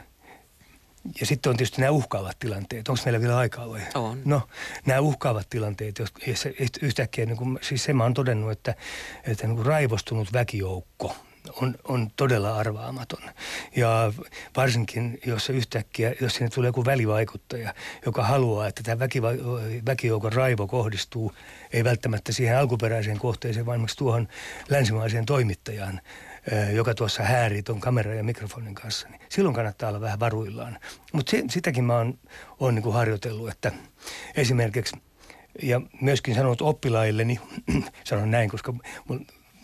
ja 1.19 1.25
sitten 1.25 1.49
on 1.49 1.57
tietysti 1.57 1.81
nämä 1.81 1.91
uhkaavat 1.91 2.39
tilanteet. 2.39 2.89
Onko 2.89 3.01
meillä 3.05 3.21
vielä 3.21 3.37
aikaa 3.37 3.69
vai? 3.69 3.81
On. 3.95 4.21
No, 4.25 4.41
nämä 4.85 4.99
uhkaavat 4.99 5.47
tilanteet, 5.49 5.99
jos 5.99 6.13
yhtäkkiä, 6.81 7.25
niin 7.25 7.37
kuin, 7.37 7.59
siis 7.61 7.83
se 7.83 7.93
mä 7.93 8.03
oon 8.03 8.13
todennut, 8.13 8.51
että, 8.51 8.75
että 9.23 9.47
niin 9.47 9.55
kuin 9.55 9.65
raivostunut 9.65 10.33
väkijoukko 10.33 11.15
on, 11.61 11.75
on 11.83 12.11
todella 12.15 12.55
arvaamaton. 12.55 13.21
Ja 13.75 14.13
varsinkin, 14.55 15.19
jos 15.25 15.49
yhtäkkiä, 15.49 16.15
jos 16.21 16.35
sinne 16.35 16.49
tulee 16.49 16.67
joku 16.67 16.85
välivaikuttaja, 16.85 17.73
joka 18.05 18.23
haluaa, 18.23 18.67
että 18.67 18.83
tämä 18.83 19.05
väkiva- 19.05 19.85
väkijoukon 19.85 20.33
raivo 20.33 20.67
kohdistuu 20.67 21.31
ei 21.73 21.83
välttämättä 21.83 22.31
siihen 22.31 22.57
alkuperäiseen 22.57 23.19
kohteeseen, 23.19 23.65
vaan 23.65 23.87
tuohon 23.97 24.27
länsimaiseen 24.69 25.25
toimittajaan, 25.25 26.01
joka 26.73 26.93
tuossa 26.93 27.23
häärii 27.23 27.63
tuon 27.63 27.79
kameran 27.79 28.17
ja 28.17 28.23
mikrofonin 28.23 28.75
kanssa, 28.75 29.07
niin 29.09 29.21
silloin 29.29 29.55
kannattaa 29.55 29.89
olla 29.89 30.01
vähän 30.01 30.19
varuillaan. 30.19 30.79
Mutta 31.13 31.37
sitäkin 31.49 31.83
mä 31.83 31.97
oon, 31.97 32.19
oon 32.59 32.75
niin 32.75 32.93
harjoitellut, 32.93 33.49
että 33.49 33.71
esimerkiksi, 34.35 34.95
ja 35.61 35.81
myöskin 36.01 36.35
sanonut 36.35 36.61
oppilailleni, 36.61 37.39
sanon 38.03 38.31
näin, 38.31 38.49
koska 38.49 38.73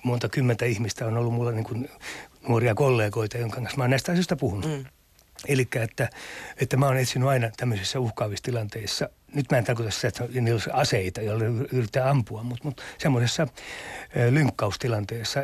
monta 0.04 0.30
kymmentä 0.30 0.66
ihmistä 0.66 1.06
on 1.06 1.18
ollut 1.18 1.34
mulla 1.34 1.52
niin 1.52 1.64
kuin 1.64 1.90
nuoria 2.48 2.76
kollegoita, 2.76 3.38
jonka 3.38 3.56
kanssa 3.56 3.78
mä 3.78 3.84
oon 3.84 3.90
näistä 3.90 4.12
asioista 4.12 4.36
puhunut. 4.36 4.66
Mm. 4.66 4.86
Eli 5.48 5.68
että, 5.76 6.10
että 6.62 6.78
mä 6.78 6.86
oon 6.86 6.98
etsinyt 6.98 7.28
aina 7.28 7.50
tämmöisissä 7.58 8.00
uhkaavissa 8.00 8.44
tilanteissa, 8.44 9.10
nyt 9.34 9.52
mä 9.52 9.58
en 9.58 9.64
tarkoita 9.64 9.92
sitä, 9.92 10.08
että 10.08 10.24
niillä 10.28 10.52
olisi 10.52 10.70
aseita, 10.74 11.22
joilla 11.22 11.46
yrittää 11.72 12.10
ampua, 12.10 12.44
mutta, 12.44 12.64
mutta 12.64 12.84
semmoisessa 12.98 13.48
lynkkaustilanteessa, 14.30 15.40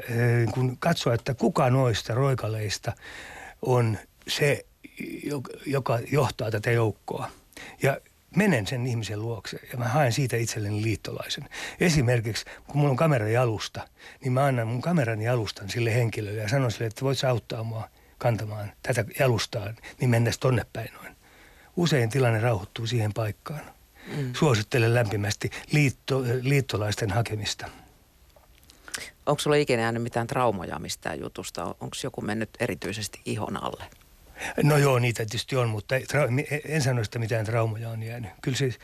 kun 0.54 0.78
katsoo, 0.80 1.14
että 1.14 1.34
kuka 1.34 1.70
noista 1.70 2.14
roikaleista 2.14 2.94
on 3.62 3.98
se, 4.28 4.66
joka 5.66 6.00
johtaa 6.12 6.52
tätä 6.52 6.72
joukkoa. 6.72 7.32
Ja 7.84 7.98
menen 8.36 8.68
sen 8.68 8.88
ihmisen 8.88 9.22
luokse 9.22 9.60
ja 9.72 9.78
mä 9.78 9.88
haen 9.88 10.14
siitä 10.14 10.38
itselleni 10.38 10.82
liittolaisen. 10.82 11.50
Esimerkiksi 11.80 12.46
kun 12.68 12.78
mulla 12.78 12.90
on 12.90 12.98
kameran 12.98 13.32
jalusta, 13.32 13.88
niin 14.22 14.32
mä 14.32 14.46
annan 14.46 14.68
mun 14.68 14.82
kameran 14.82 15.22
jalustan 15.22 15.70
sille 15.70 15.94
henkilölle 15.94 16.42
ja 16.42 16.50
sanon 16.50 16.72
sille, 16.72 16.86
että 16.86 17.02
voit 17.02 17.24
auttaa 17.24 17.64
mua 17.64 17.90
kantamaan 18.18 18.72
tätä 18.84 19.06
jalustaa, 19.20 19.74
niin 20.00 20.10
mennäs 20.10 20.38
tonne 20.38 20.66
päin 20.74 20.90
noin. 20.94 21.16
Usein 21.76 22.10
tilanne 22.10 22.40
rauhoittuu 22.40 22.88
siihen 22.88 23.14
paikkaan. 23.14 23.62
Mm. 24.18 24.34
Suosittelen 24.34 24.94
lämpimästi 24.94 25.50
liitto, 25.72 26.24
liittolaisten 26.42 27.12
hakemista. 27.12 27.70
Onko 29.26 29.40
sulla 29.40 29.56
ikinä 29.56 29.82
jäänyt 29.82 30.04
mitään 30.04 30.28
traumoja 30.28 30.80
mistään 30.80 31.20
jutusta? 31.20 31.64
Onko 31.64 31.96
joku 32.04 32.22
mennyt 32.22 32.50
erityisesti 32.60 33.22
ihon 33.26 33.64
alle? 33.64 33.84
No 34.64 34.78
joo, 34.78 35.00
niitä 35.00 35.18
tietysti 35.18 35.56
on, 35.56 35.70
mutta 35.70 35.96
en 36.66 36.82
sano 36.82 37.04
sitä 37.04 37.20
mitään 37.20 37.46
traumoja 37.46 37.90
on 37.90 38.04
jäänyt. 38.04 38.32
Kyllä 38.42 38.58
siis, 38.58 38.80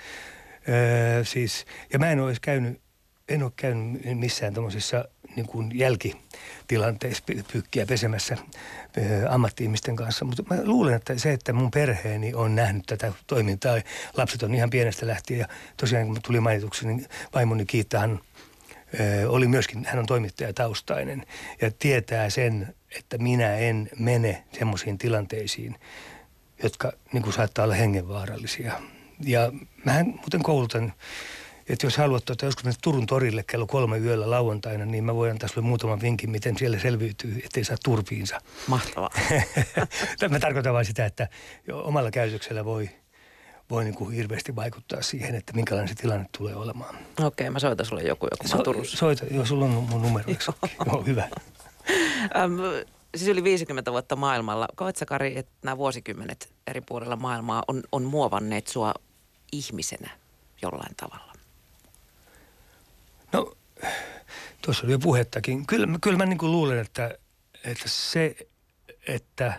öö, 0.69 1.23
siis 1.23 1.65
ja 1.93 1.99
mä 1.99 2.11
en 2.11 2.19
ole 2.19 2.35
käynyt, 2.41 2.81
en 3.29 3.43
ole 3.43 3.51
käynyt 3.55 4.01
missään 4.13 4.53
tuommoisissa 4.53 5.05
niin 5.35 5.47
kuin 5.47 5.79
jälkitilanteissa 5.79 7.23
pyykkiä 7.51 7.85
pesemässä 7.85 8.37
ammatti-ihmisten 9.29 9.95
kanssa. 9.95 10.25
Mutta 10.25 10.43
mä 10.49 10.61
luulen, 10.63 10.93
että 10.93 11.17
se, 11.17 11.33
että 11.33 11.53
mun 11.53 11.71
perheeni 11.71 12.33
on 12.33 12.55
nähnyt 12.55 12.85
tätä 12.85 13.13
toimintaa, 13.27 13.81
lapset 14.17 14.43
on 14.43 14.55
ihan 14.55 14.69
pienestä 14.69 15.07
lähtien 15.07 15.39
ja 15.39 15.47
tosiaan 15.77 16.07
kun 16.07 16.17
tuli 16.23 16.39
mainituksi, 16.39 16.87
niin 16.87 17.07
vaimoni 17.35 17.65
Kiittahan 17.65 18.19
öö, 18.99 19.29
oli 19.29 19.47
myöskin, 19.47 19.85
hän 19.85 19.99
on 19.99 20.05
toimittajataustainen 20.05 21.25
ja 21.61 21.71
tietää 21.79 22.29
sen, 22.29 22.75
että 22.97 23.17
minä 23.17 23.55
en 23.55 23.89
mene 23.99 24.43
semmoisiin 24.51 24.97
tilanteisiin, 24.97 25.75
jotka 26.63 26.91
niin 27.13 27.23
kuin 27.23 27.33
saattaa 27.33 27.65
olla 27.65 27.75
hengenvaarallisia. 27.75 28.73
Ja 29.19 29.51
mähän 29.85 30.05
muuten 30.05 30.43
koulutan, 30.43 30.93
että 31.69 31.85
jos 31.85 31.97
haluat 31.97 32.25
tuota, 32.25 32.45
joskus 32.45 32.63
mennä 32.63 32.79
Turun 32.83 33.05
torille 33.05 33.43
kello 33.43 33.67
kolme 33.67 33.97
yöllä 33.97 34.29
lauantaina, 34.29 34.85
niin 34.85 35.03
mä 35.03 35.15
voin 35.15 35.31
antaa 35.31 35.49
sulle 35.49 35.67
muutaman 35.67 36.01
vinkin, 36.01 36.29
miten 36.29 36.57
siellä 36.57 36.79
selviytyy, 36.79 37.41
ettei 37.45 37.63
saa 37.63 37.77
turpiinsa. 37.83 38.41
Mahtavaa. 38.67 39.09
mä 40.29 40.39
tarkoitan 40.39 40.73
vain 40.73 40.85
sitä, 40.85 41.05
että 41.05 41.27
omalla 41.71 42.11
käytöksellä 42.11 42.65
voi, 42.65 42.89
voi 43.69 43.83
niin 43.83 43.95
kuin 43.95 44.15
hirveästi 44.15 44.55
vaikuttaa 44.55 45.01
siihen, 45.01 45.35
että 45.35 45.53
minkälainen 45.53 45.89
se 45.89 45.95
tilanne 46.01 46.25
tulee 46.37 46.55
olemaan. 46.55 46.95
Okei, 46.95 47.25
okay, 47.25 47.49
mä 47.49 47.59
soitan 47.59 47.85
sulle 47.85 48.03
joku, 48.03 48.27
joku 48.31 48.47
so, 48.47 48.63
Turussa. 48.63 48.97
Soita, 48.97 49.25
joo, 49.31 49.45
sulla 49.45 49.65
on 49.65 49.71
mun 49.71 50.01
numero, 50.01 50.31
joo, 50.85 51.03
hyvä. 51.03 51.29
Um, 52.45 52.85
siis 53.15 53.29
yli 53.29 53.43
50 53.43 53.91
vuotta 53.91 54.15
maailmalla. 54.15 54.67
Koet 54.75 54.95
sä, 54.95 55.05
Kari, 55.05 55.37
että 55.37 55.51
nämä 55.63 55.77
vuosikymmenet 55.77 56.53
eri 56.67 56.81
puolilla 56.81 57.15
maailmaa 57.15 57.63
on, 57.67 57.83
on 57.91 58.03
muovanneet 58.03 58.67
sua 58.67 58.93
ihmisenä 59.51 60.09
jollain 60.61 60.95
tavalla? 60.95 61.34
Tuossa 64.61 64.85
oli 64.85 64.91
jo 64.91 64.99
puhettakin. 64.99 65.67
Kyllä, 65.67 65.87
kyllä 66.01 66.17
mä 66.17 66.25
niin 66.25 66.37
kuin 66.37 66.51
luulen, 66.51 66.79
että, 66.79 67.17
että 67.63 67.83
se, 67.85 68.35
että 69.07 69.53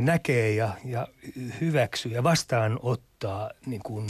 näkee 0.00 0.54
ja, 0.54 0.70
ja 0.84 1.08
hyväksyy 1.60 2.12
ja 2.12 2.22
vastaanottaa 2.22 3.50
niin 3.66 3.82
kuin 3.82 4.06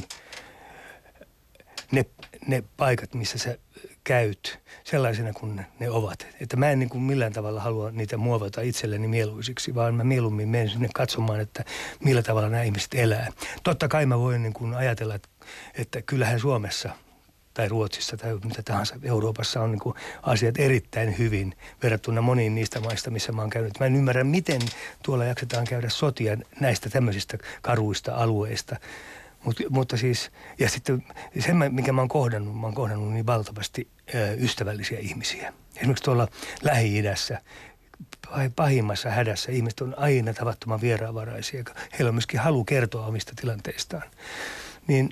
ne, 1.92 2.06
ne 2.46 2.64
paikat, 2.76 3.14
missä 3.14 3.38
sä 3.38 3.58
käyt 4.04 4.60
sellaisena 4.84 5.32
kuin 5.32 5.66
ne 5.80 5.90
ovat. 5.90 6.26
Että 6.40 6.56
mä 6.56 6.70
en 6.70 6.78
niin 6.78 6.88
kuin 6.88 7.02
millään 7.02 7.32
tavalla 7.32 7.60
halua 7.60 7.90
niitä 7.90 8.16
muovata 8.16 8.60
itselleni 8.60 9.08
mieluisiksi, 9.08 9.74
vaan 9.74 9.94
mä 9.94 10.04
mieluummin 10.04 10.48
menen 10.48 10.70
sinne 10.70 10.88
katsomaan, 10.94 11.40
että 11.40 11.64
millä 12.04 12.22
tavalla 12.22 12.48
nämä 12.48 12.62
ihmiset 12.62 12.94
elää. 12.94 13.32
Totta 13.62 13.88
kai 13.88 14.06
mä 14.06 14.18
voin 14.18 14.42
niin 14.42 14.52
kuin 14.52 14.74
ajatella, 14.74 15.14
että, 15.14 15.28
että 15.74 16.02
kyllähän 16.02 16.40
Suomessa– 16.40 16.90
tai 17.54 17.68
Ruotsissa 17.68 18.16
tai 18.16 18.38
mitä 18.44 18.62
tahansa 18.62 18.94
Euroopassa 19.02 19.60
on 19.60 19.72
niin 19.72 19.80
kuin 19.80 19.94
asiat 20.22 20.58
erittäin 20.58 21.18
hyvin 21.18 21.54
verrattuna 21.82 22.22
moniin 22.22 22.54
niistä 22.54 22.80
maista, 22.80 23.10
missä 23.10 23.32
mä 23.32 23.42
oon 23.42 23.50
käynyt. 23.50 23.80
Mä 23.80 23.86
en 23.86 23.96
ymmärrä, 23.96 24.24
miten 24.24 24.60
tuolla 25.02 25.24
jaksetaan 25.24 25.64
käydä 25.64 25.88
sotia 25.88 26.36
näistä 26.60 26.90
tämmöisistä 26.90 27.38
karuista 27.62 28.14
alueista. 28.14 28.76
Mut, 29.44 29.56
mutta 29.70 29.96
siis, 29.96 30.30
ja 30.58 30.68
sitten 30.68 31.04
se, 31.40 31.52
mikä 31.52 31.92
mä 31.92 32.00
oon 32.00 32.08
kohdannut, 32.08 32.60
mä 32.60 32.66
oon 32.66 32.74
kohdannut 32.74 33.12
niin 33.12 33.26
valtavasti 33.26 33.88
ö, 34.14 34.34
ystävällisiä 34.34 34.98
ihmisiä. 34.98 35.52
Esimerkiksi 35.76 36.04
tuolla 36.04 36.28
Lähi-idässä, 36.62 37.40
pahimmassa 38.56 39.10
hädässä 39.10 39.52
ihmiset 39.52 39.80
on 39.80 39.94
aina 39.98 40.34
tavattoman 40.34 40.80
vieraanvaraisia. 40.80 41.64
Heillä 41.92 42.08
on 42.08 42.14
myöskin 42.14 42.40
halu 42.40 42.64
kertoa 42.64 43.06
omista 43.06 43.32
tilanteistaan. 43.40 44.02
Niin 44.86 45.10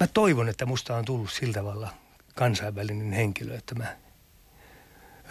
mä 0.00 0.06
toivon, 0.06 0.48
että 0.48 0.66
musta 0.66 0.96
on 0.96 1.04
tullut 1.04 1.32
sillä 1.32 1.54
tavalla 1.54 1.90
kansainvälinen 2.34 3.12
henkilö, 3.12 3.56
että 3.56 3.74
mä 3.74 3.96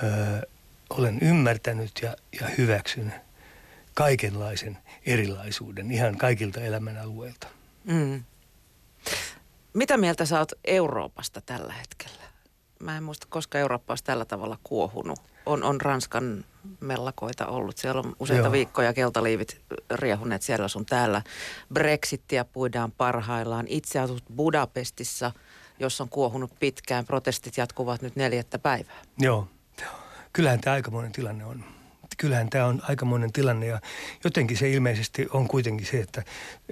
ö, 0.03 0.47
olen 0.89 1.19
ymmärtänyt 1.21 1.91
ja, 2.01 2.15
ja 2.41 2.47
hyväksynyt 2.57 3.13
kaikenlaisen 3.93 4.77
erilaisuuden 5.05 5.91
ihan 5.91 6.17
kaikilta 6.17 6.61
elämänalueilta. 6.61 7.47
Mm. 7.83 8.23
Mitä 9.73 9.97
mieltä 9.97 10.25
sä 10.25 10.39
oot 10.39 10.51
Euroopasta 10.65 11.41
tällä 11.41 11.73
hetkellä? 11.73 12.23
Mä 12.79 12.97
en 12.97 13.03
muista, 13.03 13.27
koska 13.29 13.59
Eurooppa 13.59 13.91
olisi 13.91 14.03
tällä 14.03 14.25
tavalla 14.25 14.57
kuohunut. 14.63 15.19
On, 15.45 15.63
on 15.63 15.81
Ranskan 15.81 16.45
mellakoita 16.79 17.45
ollut. 17.45 17.77
Siellä 17.77 18.01
on 18.01 18.15
useita 18.19 18.43
Joo. 18.43 18.51
viikkoja 18.51 18.93
keltaliivit 18.93 19.61
riehuneet 19.91 20.41
siellä 20.41 20.67
sun 20.67 20.85
täällä. 20.85 21.21
Brexittiä 21.73 22.45
puidaan 22.45 22.91
parhaillaan. 22.91 23.65
Itse 23.67 23.99
asut 23.99 24.23
Budapestissa, 24.35 25.31
jossa 25.79 26.03
on 26.03 26.09
kuohunut 26.09 26.51
pitkään. 26.59 27.05
Protestit 27.05 27.57
jatkuvat 27.57 28.01
nyt 28.01 28.15
neljättä 28.15 28.59
päivää. 28.59 29.01
Joo. 29.19 29.47
Kyllähän 30.33 30.61
tämä 30.61 30.73
aikamoinen 30.73 31.11
tilanne 31.11 31.45
on 31.45 31.63
kyllähän 32.17 32.49
tämä 32.49 32.65
on 32.65 32.81
aikamoinen 32.83 33.31
tilanne 33.31 33.65
ja 33.65 33.81
jotenkin 34.23 34.57
se 34.57 34.69
ilmeisesti 34.69 35.27
on 35.29 35.47
kuitenkin 35.47 35.85
se, 35.85 35.99
että 35.99 36.23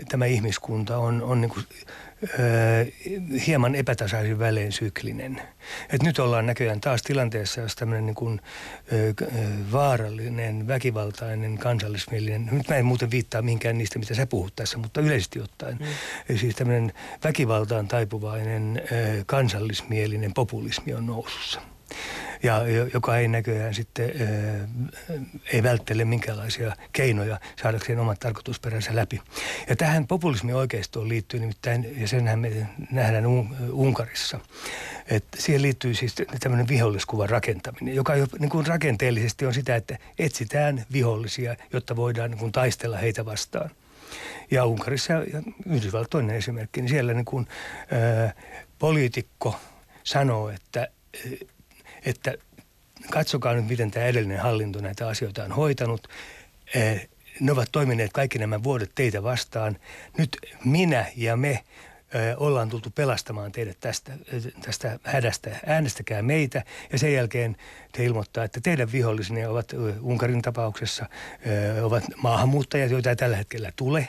tämä 0.10 0.26
ihmiskunta 0.26 0.98
on, 0.98 1.22
on 1.22 1.42
niin 1.42 1.52
kuin, 1.52 1.66
ö, 2.24 2.86
hieman 3.48 3.76
epätasaisin 3.76 4.40
välein 4.40 4.72
syklinen. 4.72 5.42
Et 5.90 6.04
nyt 6.04 6.20
ollaan 6.20 6.46
näköjään 6.46 6.82
taas 6.82 7.02
tilanteessa, 7.02 7.62
jos 7.62 7.76
tämmöinen 7.76 8.06
niin 8.06 8.16
kuin, 8.16 8.42
ö, 8.94 9.14
vaarallinen, 9.72 10.68
väkivaltainen, 10.68 11.58
kansallismielinen, 11.58 12.50
nyt 12.52 12.70
mä 12.70 12.76
en 12.76 12.86
muuten 12.86 13.12
viittaa 13.12 13.42
mihinkään 13.42 13.78
niistä, 13.78 14.00
mitä 14.00 14.16
sä 14.16 14.28
puhut 14.28 14.56
tässä, 14.56 14.78
mutta 14.78 15.02
yleisesti 15.02 15.40
ottaen, 15.42 15.78
mm. 16.30 16.38
siis 16.38 16.56
tämmöinen 16.56 16.94
väkivaltaan 17.24 17.88
taipuvainen, 17.88 18.82
ö, 18.92 19.24
kansallismielinen 19.26 20.34
populismi 20.34 20.94
on 20.94 21.06
nousussa 21.06 21.62
ja 22.44 22.62
joka 22.94 23.18
ei 23.18 23.28
näköjään 23.28 23.74
sitten 23.74 24.12
ei 25.54 25.64
välttele 25.64 26.06
minkäänlaisia 26.06 26.76
keinoja 26.94 27.40
saadakseen 27.62 28.00
omat 28.00 28.20
tarkoitusperänsä 28.20 28.96
läpi. 28.96 29.22
Ja 29.70 29.76
tähän 29.76 30.08
populismi 30.08 30.54
oikeistoon 30.54 31.10
liittyy 31.10 31.40
nimittäin, 31.40 32.02
ja 32.02 32.08
senhän 32.08 32.40
me 32.40 32.68
nähdään 32.92 33.26
Unkarissa, 33.72 34.40
että 35.08 35.38
siihen 35.42 35.62
liittyy 35.62 35.94
siis 35.94 36.16
tämmöinen 36.40 36.68
viholliskuvan 36.68 37.30
rakentaminen, 37.30 37.96
joka 37.96 38.16
jo 38.16 38.26
niin 38.40 38.50
kuin 38.50 38.68
rakenteellisesti 38.68 39.46
on 39.46 39.54
sitä, 39.54 39.76
että 39.76 39.98
etsitään 40.20 40.86
vihollisia, 40.92 41.56
jotta 41.74 41.96
voidaan 41.96 42.32
niin 42.32 42.40
kuin 42.40 42.52
taistella 42.52 42.98
heitä 42.98 43.26
vastaan. 43.26 43.70
Ja 44.52 44.66
Unkarissa 44.66 45.14
ja 45.14 45.42
Yhdysvallat 45.66 46.10
toinen 46.10 46.36
esimerkki, 46.36 46.82
niin 46.82 46.90
siellä 46.90 47.14
niin 47.14 47.26
kuin, 47.26 47.48
ää, 47.92 48.34
poliitikko 48.80 49.60
sanoo, 50.04 50.50
että 50.50 50.88
että 52.06 52.34
katsokaa 53.10 53.54
nyt, 53.54 53.68
miten 53.68 53.92
tämä 53.92 54.06
edellinen 54.06 54.40
hallinto 54.40 54.82
näitä 54.82 55.08
asioita 55.08 55.44
on 55.44 55.52
hoitanut. 55.52 56.08
Eh, 56.76 57.10
ne 57.40 57.52
ovat 57.52 57.70
toimineet 57.72 58.14
kaikki 58.14 58.40
nämä 58.40 58.64
vuodet 58.64 58.92
teitä 58.96 59.24
vastaan. 59.24 59.78
Nyt 60.18 60.38
minä 60.66 61.06
ja 61.16 61.38
me 61.38 61.64
ollaan 62.38 62.70
tultu 62.70 62.90
pelastamaan 62.90 63.52
teidät 63.52 63.78
tästä, 63.80 64.12
tästä 64.66 65.00
hädästä. 65.04 65.50
Äänestäkää 65.66 66.22
meitä 66.22 66.64
ja 66.92 67.00
sen 67.00 67.14
jälkeen 67.14 67.56
te 67.92 68.06
ilmoittaa, 68.06 68.44
että 68.44 68.62
teidän 68.62 68.92
vihollisenne 68.92 69.48
ovat 69.48 69.74
Unkarin 70.02 70.42
tapauksessa 70.42 71.06
ovat 71.84 72.04
maahanmuuttajat, 72.18 72.92
joita 72.92 73.10
ei 73.10 73.16
tällä 73.16 73.38
hetkellä 73.38 73.72
tule. 73.76 74.08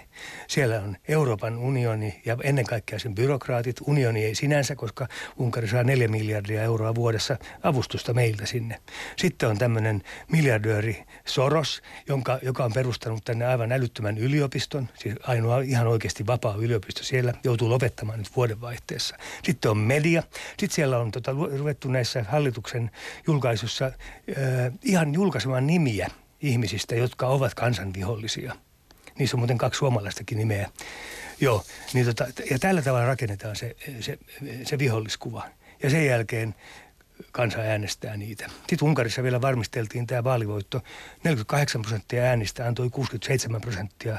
Siellä 0.48 0.80
on 0.80 0.96
Euroopan 1.08 1.58
unioni 1.58 2.22
ja 2.24 2.36
ennen 2.42 2.64
kaikkea 2.64 2.98
sen 2.98 3.14
byrokraatit. 3.14 3.80
Unioni 3.86 4.24
ei 4.24 4.34
sinänsä, 4.34 4.76
koska 4.76 5.08
Unkari 5.36 5.68
saa 5.68 5.84
neljä 5.84 6.08
miljardia 6.08 6.62
euroa 6.62 6.94
vuodessa 6.94 7.36
avustusta 7.62 8.14
meiltä 8.14 8.46
sinne. 8.46 8.80
Sitten 9.16 9.48
on 9.48 9.58
tämmöinen 9.58 10.02
miljardööri 10.32 11.04
Soros, 11.24 11.82
jonka, 12.08 12.38
joka 12.42 12.64
on 12.64 12.72
perustanut 12.72 13.24
tänne 13.24 13.46
aivan 13.46 13.72
älyttömän 13.72 14.18
yliopiston, 14.18 14.88
siis 14.98 15.14
ainoa 15.22 15.60
ihan 15.60 15.86
oikeasti 15.86 16.26
vapaa 16.26 16.56
yliopisto 16.56 17.04
siellä, 17.04 17.34
joutuu 17.44 17.68
lopettamaan 17.68 17.93
nyt 18.16 18.36
vuodenvaihteessa. 18.36 19.16
Sitten 19.42 19.70
on 19.70 19.78
media. 19.78 20.22
Sitten 20.48 20.74
siellä 20.74 20.98
on 20.98 21.10
tota, 21.10 21.32
ruvettu 21.58 21.88
näissä 21.88 22.24
hallituksen 22.28 22.90
julkaisuissa 23.26 23.74
jossa 23.74 23.86
äh, 23.86 24.72
ihan 24.82 25.14
julkaisemaan 25.14 25.66
nimiä 25.66 26.10
ihmisistä, 26.40 26.94
jotka 26.94 27.26
ovat 27.26 27.54
kansanvihollisia. 27.54 28.56
Niissä 29.18 29.36
on 29.36 29.40
muuten 29.40 29.58
kaksi 29.58 29.78
suomalaistakin 29.78 30.38
nimeä. 30.38 30.70
Joo, 31.40 31.64
niin 31.92 32.06
tota, 32.06 32.26
ja 32.50 32.58
tällä 32.58 32.82
tavalla 32.82 33.06
rakennetaan 33.06 33.56
se, 33.56 33.76
se, 34.00 34.18
se 34.64 34.78
viholliskuva. 34.78 35.48
Ja 35.82 35.90
sen 35.90 36.06
jälkeen 36.06 36.54
kansa 37.32 37.58
äänestää 37.58 38.16
niitä. 38.16 38.50
Sitten 38.68 38.88
Unkarissa 38.88 39.22
vielä 39.22 39.40
varmisteltiin 39.40 40.06
tämä 40.06 40.24
vaalivoitto. 40.24 40.82
48 41.24 41.82
prosenttia 41.82 42.22
äänistä 42.22 42.66
antoi 42.66 42.90
67 42.90 43.60
prosenttia 43.60 44.16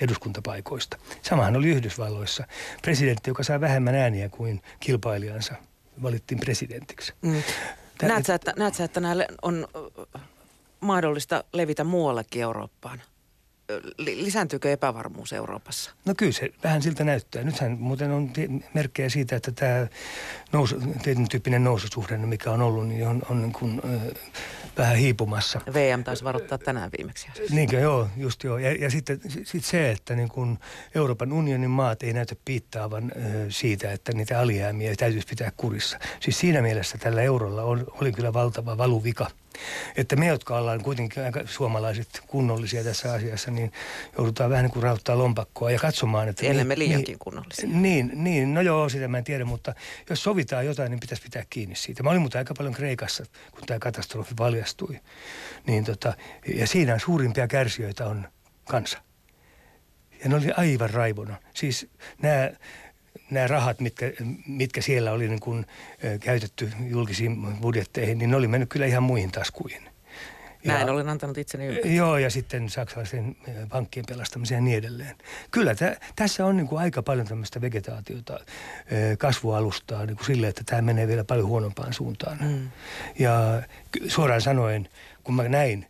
eduskuntapaikoista. 0.00 0.98
Samahan 1.22 1.56
oli 1.56 1.68
Yhdysvalloissa. 1.68 2.44
Presidentti, 2.82 3.30
joka 3.30 3.42
saa 3.42 3.60
vähemmän 3.60 3.94
ääniä 3.94 4.28
kuin 4.28 4.62
kilpailijansa, 4.80 5.54
valittiin 6.02 6.40
presidentiksi. 6.40 7.12
Mm. 7.22 7.42
Näetkö, 8.02 8.34
että, 8.34 8.52
näetkö, 8.56 8.84
että 8.84 9.00
näille 9.00 9.26
on 9.42 9.68
mahdollista 10.80 11.44
levitä 11.52 11.84
muuallekin 11.84 12.42
Eurooppaan? 12.42 13.02
Lisääntyykö 13.98 14.72
epävarmuus 14.72 15.32
Euroopassa? 15.32 15.90
No 16.04 16.14
kyllä 16.16 16.32
se 16.32 16.50
vähän 16.64 16.82
siltä 16.82 17.04
näyttää. 17.04 17.42
Nythän 17.42 17.76
muuten 17.80 18.10
on 18.10 18.32
merkkejä 18.74 19.08
siitä, 19.08 19.36
että 19.36 19.52
tämä 19.52 19.86
nousu, 20.52 20.76
tietyn 21.02 21.28
tyyppinen 21.28 21.64
noususuhde, 21.64 22.16
mikä 22.16 22.50
on 22.50 22.62
ollut, 22.62 22.88
niin 22.88 23.08
on, 23.08 23.22
on 23.30 23.42
niin 23.42 23.52
kuin, 23.52 23.82
äh, 23.84 24.00
vähän 24.78 24.96
hiipumassa. 24.96 25.60
VM 25.74 26.04
taisi 26.04 26.24
varoittaa 26.24 26.58
tänään 26.58 26.90
viimeksi. 26.98 27.28
Niinkö, 27.50 27.78
joo, 27.78 28.08
just 28.16 28.44
joo. 28.44 28.58
Ja, 28.58 28.72
ja 28.72 28.90
sitten 28.90 29.20
sit 29.44 29.64
se, 29.64 29.90
että 29.90 30.14
niin 30.14 30.28
kuin 30.28 30.58
Euroopan 30.94 31.32
unionin 31.32 31.70
maat 31.70 32.02
ei 32.02 32.12
näytä 32.12 32.34
piittaavan 32.44 33.04
äh, 33.16 33.32
siitä, 33.48 33.92
että 33.92 34.12
niitä 34.12 34.40
alijäämiä 34.40 34.94
täytyisi 34.96 35.26
pitää 35.26 35.52
kurissa. 35.56 35.98
Siis 36.20 36.38
siinä 36.38 36.62
mielessä 36.62 36.98
tällä 36.98 37.22
eurolla 37.22 37.62
on, 37.62 37.86
oli 38.00 38.12
kyllä 38.12 38.32
valtava 38.32 38.78
valuvika– 38.78 39.30
että 39.96 40.16
me, 40.16 40.26
jotka 40.26 40.56
ollaan 40.56 40.82
kuitenkin 40.82 41.24
aika 41.24 41.40
suomalaiset 41.46 42.08
kunnollisia 42.26 42.84
tässä 42.84 43.12
asiassa, 43.12 43.50
niin 43.50 43.72
joudutaan 44.18 44.50
vähän 44.50 44.64
niin 44.64 44.72
kuin 44.72 44.82
rauttaa 44.82 45.18
lompakkoa 45.18 45.70
ja 45.70 45.78
katsomaan, 45.78 46.28
että... 46.28 46.46
Ellei 46.46 46.64
me 46.64 46.78
liiankin 46.78 47.12
niin, 47.12 47.18
kunnollisia. 47.18 47.68
Niin, 47.68 48.10
niin, 48.14 48.54
no 48.54 48.60
joo, 48.60 48.88
sitä 48.88 49.08
mä 49.08 49.18
en 49.18 49.24
tiedä, 49.24 49.44
mutta 49.44 49.74
jos 50.10 50.22
sovitaan 50.22 50.66
jotain, 50.66 50.90
niin 50.90 51.00
pitäisi 51.00 51.22
pitää 51.22 51.44
kiinni 51.50 51.76
siitä. 51.76 52.02
Mä 52.02 52.10
olin 52.10 52.20
muuten 52.20 52.38
aika 52.38 52.54
paljon 52.54 52.74
Kreikassa, 52.74 53.24
kun 53.50 53.62
tämä 53.66 53.78
katastrofi 53.78 54.34
paljastui. 54.34 55.00
Niin 55.66 55.84
tota, 55.84 56.14
ja 56.54 56.66
siinä 56.66 56.98
suurimpia 56.98 57.48
kärsijöitä 57.48 58.06
on 58.06 58.28
kansa. 58.64 58.98
Ja 60.22 60.28
ne 60.28 60.36
oli 60.36 60.50
aivan 60.56 60.90
raivona. 60.90 61.36
Siis 61.54 61.88
nämä 62.22 62.50
nämä 63.30 63.46
rahat, 63.46 63.80
mitkä, 63.80 64.12
mitkä 64.46 64.80
siellä 64.80 65.12
oli 65.12 65.28
niin 65.28 65.40
kuin, 65.40 65.66
käytetty 66.20 66.72
julkisiin 66.86 67.56
budjetteihin, 67.60 68.18
niin 68.18 68.30
ne 68.30 68.36
oli 68.36 68.48
mennyt 68.48 68.68
kyllä 68.68 68.86
ihan 68.86 69.02
muihin 69.02 69.32
taskuihin. 69.32 69.82
Näin 70.64 70.86
ja, 70.86 70.92
olen 70.92 71.08
antanut 71.08 71.38
itseni 71.38 71.66
ymmärtää. 71.66 71.92
Joo, 71.92 72.18
ja 72.18 72.30
sitten 72.30 72.70
saksalaisen 72.70 73.36
pankkien 73.68 74.06
pelastamiseen 74.08 74.58
ja 74.58 74.62
niin 74.62 74.78
edelleen. 74.78 75.16
Kyllä 75.50 75.74
tä, 75.74 75.96
tässä 76.16 76.46
on 76.46 76.56
niin 76.56 76.68
kuin 76.68 76.80
aika 76.80 77.02
paljon 77.02 77.26
tämmöistä 77.26 77.60
vegetaatiota, 77.60 78.40
kasvualustaa 79.18 80.06
niin 80.06 80.16
kuin 80.16 80.26
sille, 80.26 80.48
että 80.48 80.62
tämä 80.66 80.82
menee 80.82 81.08
vielä 81.08 81.24
paljon 81.24 81.46
huonompaan 81.46 81.92
suuntaan. 81.92 82.38
Mm. 82.40 82.68
Ja 83.18 83.62
suoraan 84.08 84.40
sanoen, 84.40 84.88
kun 85.24 85.34
mä 85.34 85.48
näin 85.48 85.86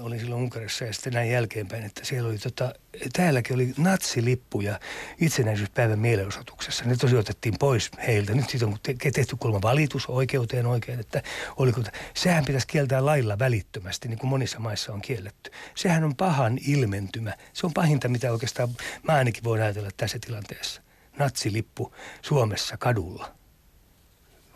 olin 0.00 0.20
silloin 0.20 0.42
Unkarissa 0.42 0.84
ja 0.84 0.92
sitten 0.92 1.12
näin 1.12 1.30
jälkeenpäin, 1.30 1.84
että 1.84 2.04
siellä 2.04 2.28
oli 2.28 2.38
tota, 2.38 2.74
täälläkin 3.12 3.54
oli 3.54 3.74
natsilippuja 3.76 4.80
itsenäisyyspäivän 5.20 5.98
mielenosoituksessa. 5.98 6.84
Ne 6.84 6.96
tosi 6.96 7.16
otettiin 7.16 7.58
pois 7.58 7.90
heiltä. 8.06 8.34
Nyt 8.34 8.50
siitä 8.50 8.66
on 8.66 8.78
tehty 9.12 9.36
kolma 9.38 9.62
valitus 9.62 10.06
oikeuteen 10.06 10.66
oikein, 10.66 11.00
että 11.00 11.22
oliko, 11.56 11.82
sehän 12.14 12.44
pitäisi 12.44 12.66
kieltää 12.66 13.04
lailla 13.04 13.38
välittömästi, 13.38 14.08
niin 14.08 14.18
kuin 14.18 14.30
monissa 14.30 14.58
maissa 14.58 14.92
on 14.92 15.02
kielletty. 15.02 15.50
Sehän 15.74 16.04
on 16.04 16.16
pahan 16.16 16.58
ilmentymä. 16.66 17.34
Se 17.52 17.66
on 17.66 17.72
pahinta, 17.72 18.08
mitä 18.08 18.32
oikeastaan 18.32 18.68
mä 19.02 19.12
ainakin 19.12 19.44
voin 19.44 19.62
ajatella 19.62 19.90
tässä 19.96 20.18
tilanteessa. 20.18 20.82
Natsilippu 21.18 21.94
Suomessa 22.22 22.76
kadulla. 22.76 23.32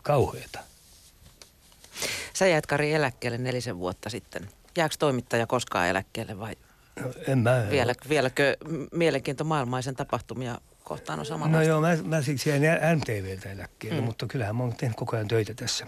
Kauheeta. 0.03 0.59
Sä 2.33 2.47
jäät 2.47 2.65
Kari 2.65 2.93
eläkkeelle 2.93 3.37
nelisen 3.37 3.77
vuotta 3.77 4.09
sitten. 4.09 4.49
Jääkö 4.77 4.95
toimittaja 4.99 5.47
koskaan 5.47 5.87
eläkkeelle 5.87 6.39
vai 6.39 6.55
no, 7.01 7.11
en 7.27 7.37
mä, 7.37 7.63
Vielä, 7.69 7.93
vieläkö 8.09 8.57
mielenkiinto 8.91 9.43
maailmaisen 9.43 9.95
tapahtumia 9.95 10.57
kohtaan 10.83 11.19
on 11.19 11.25
samalla? 11.25 11.57
No 11.57 11.61
joo, 11.61 11.81
mä, 11.81 11.97
mä 12.03 12.21
siksi 12.21 12.49
jäin 12.49 12.61
MTVltä 12.97 13.51
eläkkeelle, 13.51 14.01
mm. 14.01 14.05
mutta 14.05 14.25
kyllähän 14.27 14.55
mä 14.55 14.63
oon 14.63 14.75
tehnyt 14.75 14.97
koko 14.97 15.15
ajan 15.15 15.27
töitä 15.27 15.53
tässä. 15.53 15.87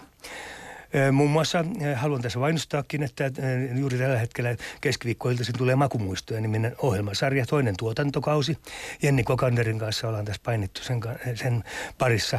Muun 1.12 1.30
muassa 1.30 1.64
haluan 1.94 2.22
tässä 2.22 2.38
mainostaakin, 2.38 3.02
että 3.02 3.30
juuri 3.74 3.98
tällä 3.98 4.18
hetkellä 4.18 4.56
keskiviikkoiltaisin 4.80 5.58
tulee 5.58 5.76
Makumuistoja 5.76 6.40
niminen 6.40 6.76
ohjelmasarja, 6.78 7.46
toinen 7.46 7.74
tuotantokausi. 7.76 8.58
Jenni 9.02 9.24
Kokanderin 9.24 9.78
kanssa 9.78 10.08
ollaan 10.08 10.24
tässä 10.24 10.42
painittu 10.44 10.82
sen, 10.82 11.00
sen 11.34 11.64
parissa 11.98 12.38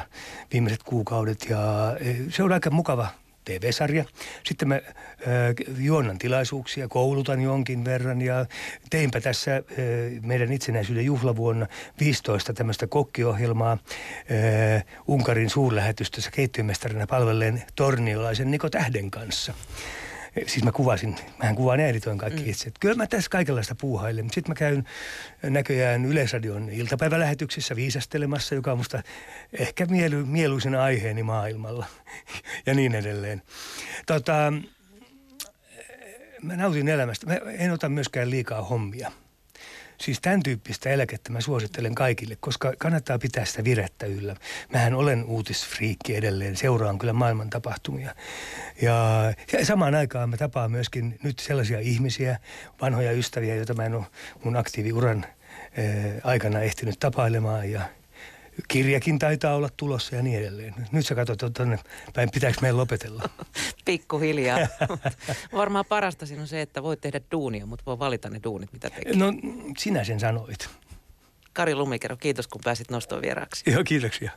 viimeiset 0.53 0.83
kuukaudet 0.83 1.45
ja 1.49 1.59
se 2.29 2.43
on 2.43 2.51
aika 2.51 2.69
mukava 2.69 3.07
TV-sarja. 3.45 4.05
Sitten 4.43 4.67
mä 4.67 4.75
äh, 4.75 4.81
juonnan 5.77 6.17
tilaisuuksia, 6.17 6.87
koulutan 6.87 7.41
jonkin 7.41 7.85
verran 7.85 8.21
ja 8.21 8.45
teinpä 8.89 9.21
tässä 9.21 9.55
äh, 9.55 9.63
meidän 10.21 10.51
itsenäisyyden 10.51 11.05
juhlavuonna 11.05 11.67
15 11.99 12.53
tämmöistä 12.53 12.87
kokkiohjelmaa 12.87 13.71
äh, 13.71 14.85
Unkarin 15.07 15.49
suurlähetystössä 15.49 16.31
keittiömestarina 16.31 17.07
palvelleen 17.07 17.63
torniolaisen 17.75 18.51
Niko 18.51 18.69
Tähden 18.69 19.11
kanssa 19.11 19.53
siis 20.47 20.63
mä 20.63 20.71
kuvasin, 20.71 21.15
mähän 21.37 21.55
kuvaan 21.55 21.79
ja 21.79 21.87
editoin 21.87 22.17
kaikki 22.17 22.43
mm. 22.43 22.49
itse. 22.49 22.71
Kyllä 22.79 22.95
mä 22.95 23.07
tässä 23.07 23.29
kaikenlaista 23.29 23.75
puuhailen. 23.75 24.25
Sitten 24.25 24.51
mä 24.51 24.55
käyn 24.55 24.83
näköjään 25.43 26.05
Yleisradion 26.05 26.69
iltapäivälähetyksissä 26.69 27.75
viisastelemassa, 27.75 28.55
joka 28.55 28.71
on 28.71 28.77
musta 28.77 29.03
ehkä 29.53 29.85
mielu, 29.85 30.25
mieluisen 30.25 30.75
aiheeni 30.75 31.23
maailmalla 31.23 31.85
ja 32.65 32.73
niin 32.73 32.95
edelleen. 32.95 33.41
Tota, 34.05 34.53
mä 36.41 36.55
nautin 36.55 36.87
elämästä. 36.87 37.25
Mä 37.25 37.33
en 37.51 37.71
ota 37.71 37.89
myöskään 37.89 38.29
liikaa 38.29 38.61
hommia. 38.61 39.11
Siis 40.01 40.21
tämän 40.21 40.43
tyyppistä 40.43 40.89
eläkettä 40.89 41.31
mä 41.31 41.41
suosittelen 41.41 41.95
kaikille, 41.95 42.37
koska 42.39 42.73
kannattaa 42.77 43.19
pitää 43.19 43.45
sitä 43.45 43.63
virettä 43.63 44.05
yllä. 44.05 44.35
Mähän 44.73 44.93
olen 44.93 45.23
uutisfriikki 45.23 46.15
edelleen, 46.15 46.55
seuraan 46.55 46.99
kyllä 46.99 47.13
maailman 47.13 47.49
tapahtumia. 47.49 48.15
Ja, 48.81 49.33
samaan 49.63 49.95
aikaan 49.95 50.29
mä 50.29 50.37
tapaan 50.37 50.71
myöskin 50.71 51.19
nyt 51.23 51.39
sellaisia 51.39 51.79
ihmisiä, 51.79 52.39
vanhoja 52.81 53.11
ystäviä, 53.11 53.55
joita 53.55 53.73
mä 53.73 53.85
en 53.85 53.95
ole 53.95 54.05
mun 54.43 54.57
aktiiviuran 54.57 55.25
aikana 56.23 56.61
ehtinyt 56.61 56.99
tapailemaan 56.99 57.71
ja– 57.71 57.81
kirjakin 58.67 59.19
taitaa 59.19 59.55
olla 59.55 59.69
tulossa 59.77 60.15
ja 60.15 60.21
niin 60.21 60.39
edelleen. 60.39 60.75
Nyt 60.91 61.05
sä 61.05 61.15
katsot 61.15 61.53
tuonne 61.53 61.79
päin, 62.13 62.31
pitääkö 62.31 62.57
meidän 62.61 62.77
lopetella? 62.77 63.29
Pikkuhiljaa. 63.85 64.59
Varmaan 65.53 65.85
parasta 65.85 66.25
siinä 66.25 66.41
on 66.41 66.47
se, 66.47 66.61
että 66.61 66.83
voit 66.83 67.01
tehdä 67.01 67.21
duunia, 67.31 67.65
mutta 67.65 67.85
voi 67.85 67.99
valita 67.99 68.29
ne 68.29 68.39
duunit, 68.43 68.73
mitä 68.73 68.89
tekee. 68.89 69.15
No 69.15 69.33
sinä 69.77 70.03
sen 70.03 70.19
sanoit. 70.19 70.69
Kari 71.53 71.75
Lumikero, 71.75 72.17
kiitos 72.17 72.47
kun 72.47 72.61
pääsit 72.63 72.91
nostoon 72.91 73.21
vieraaksi. 73.21 73.71
Joo, 73.71 73.83
kiitoksia. 73.83 74.31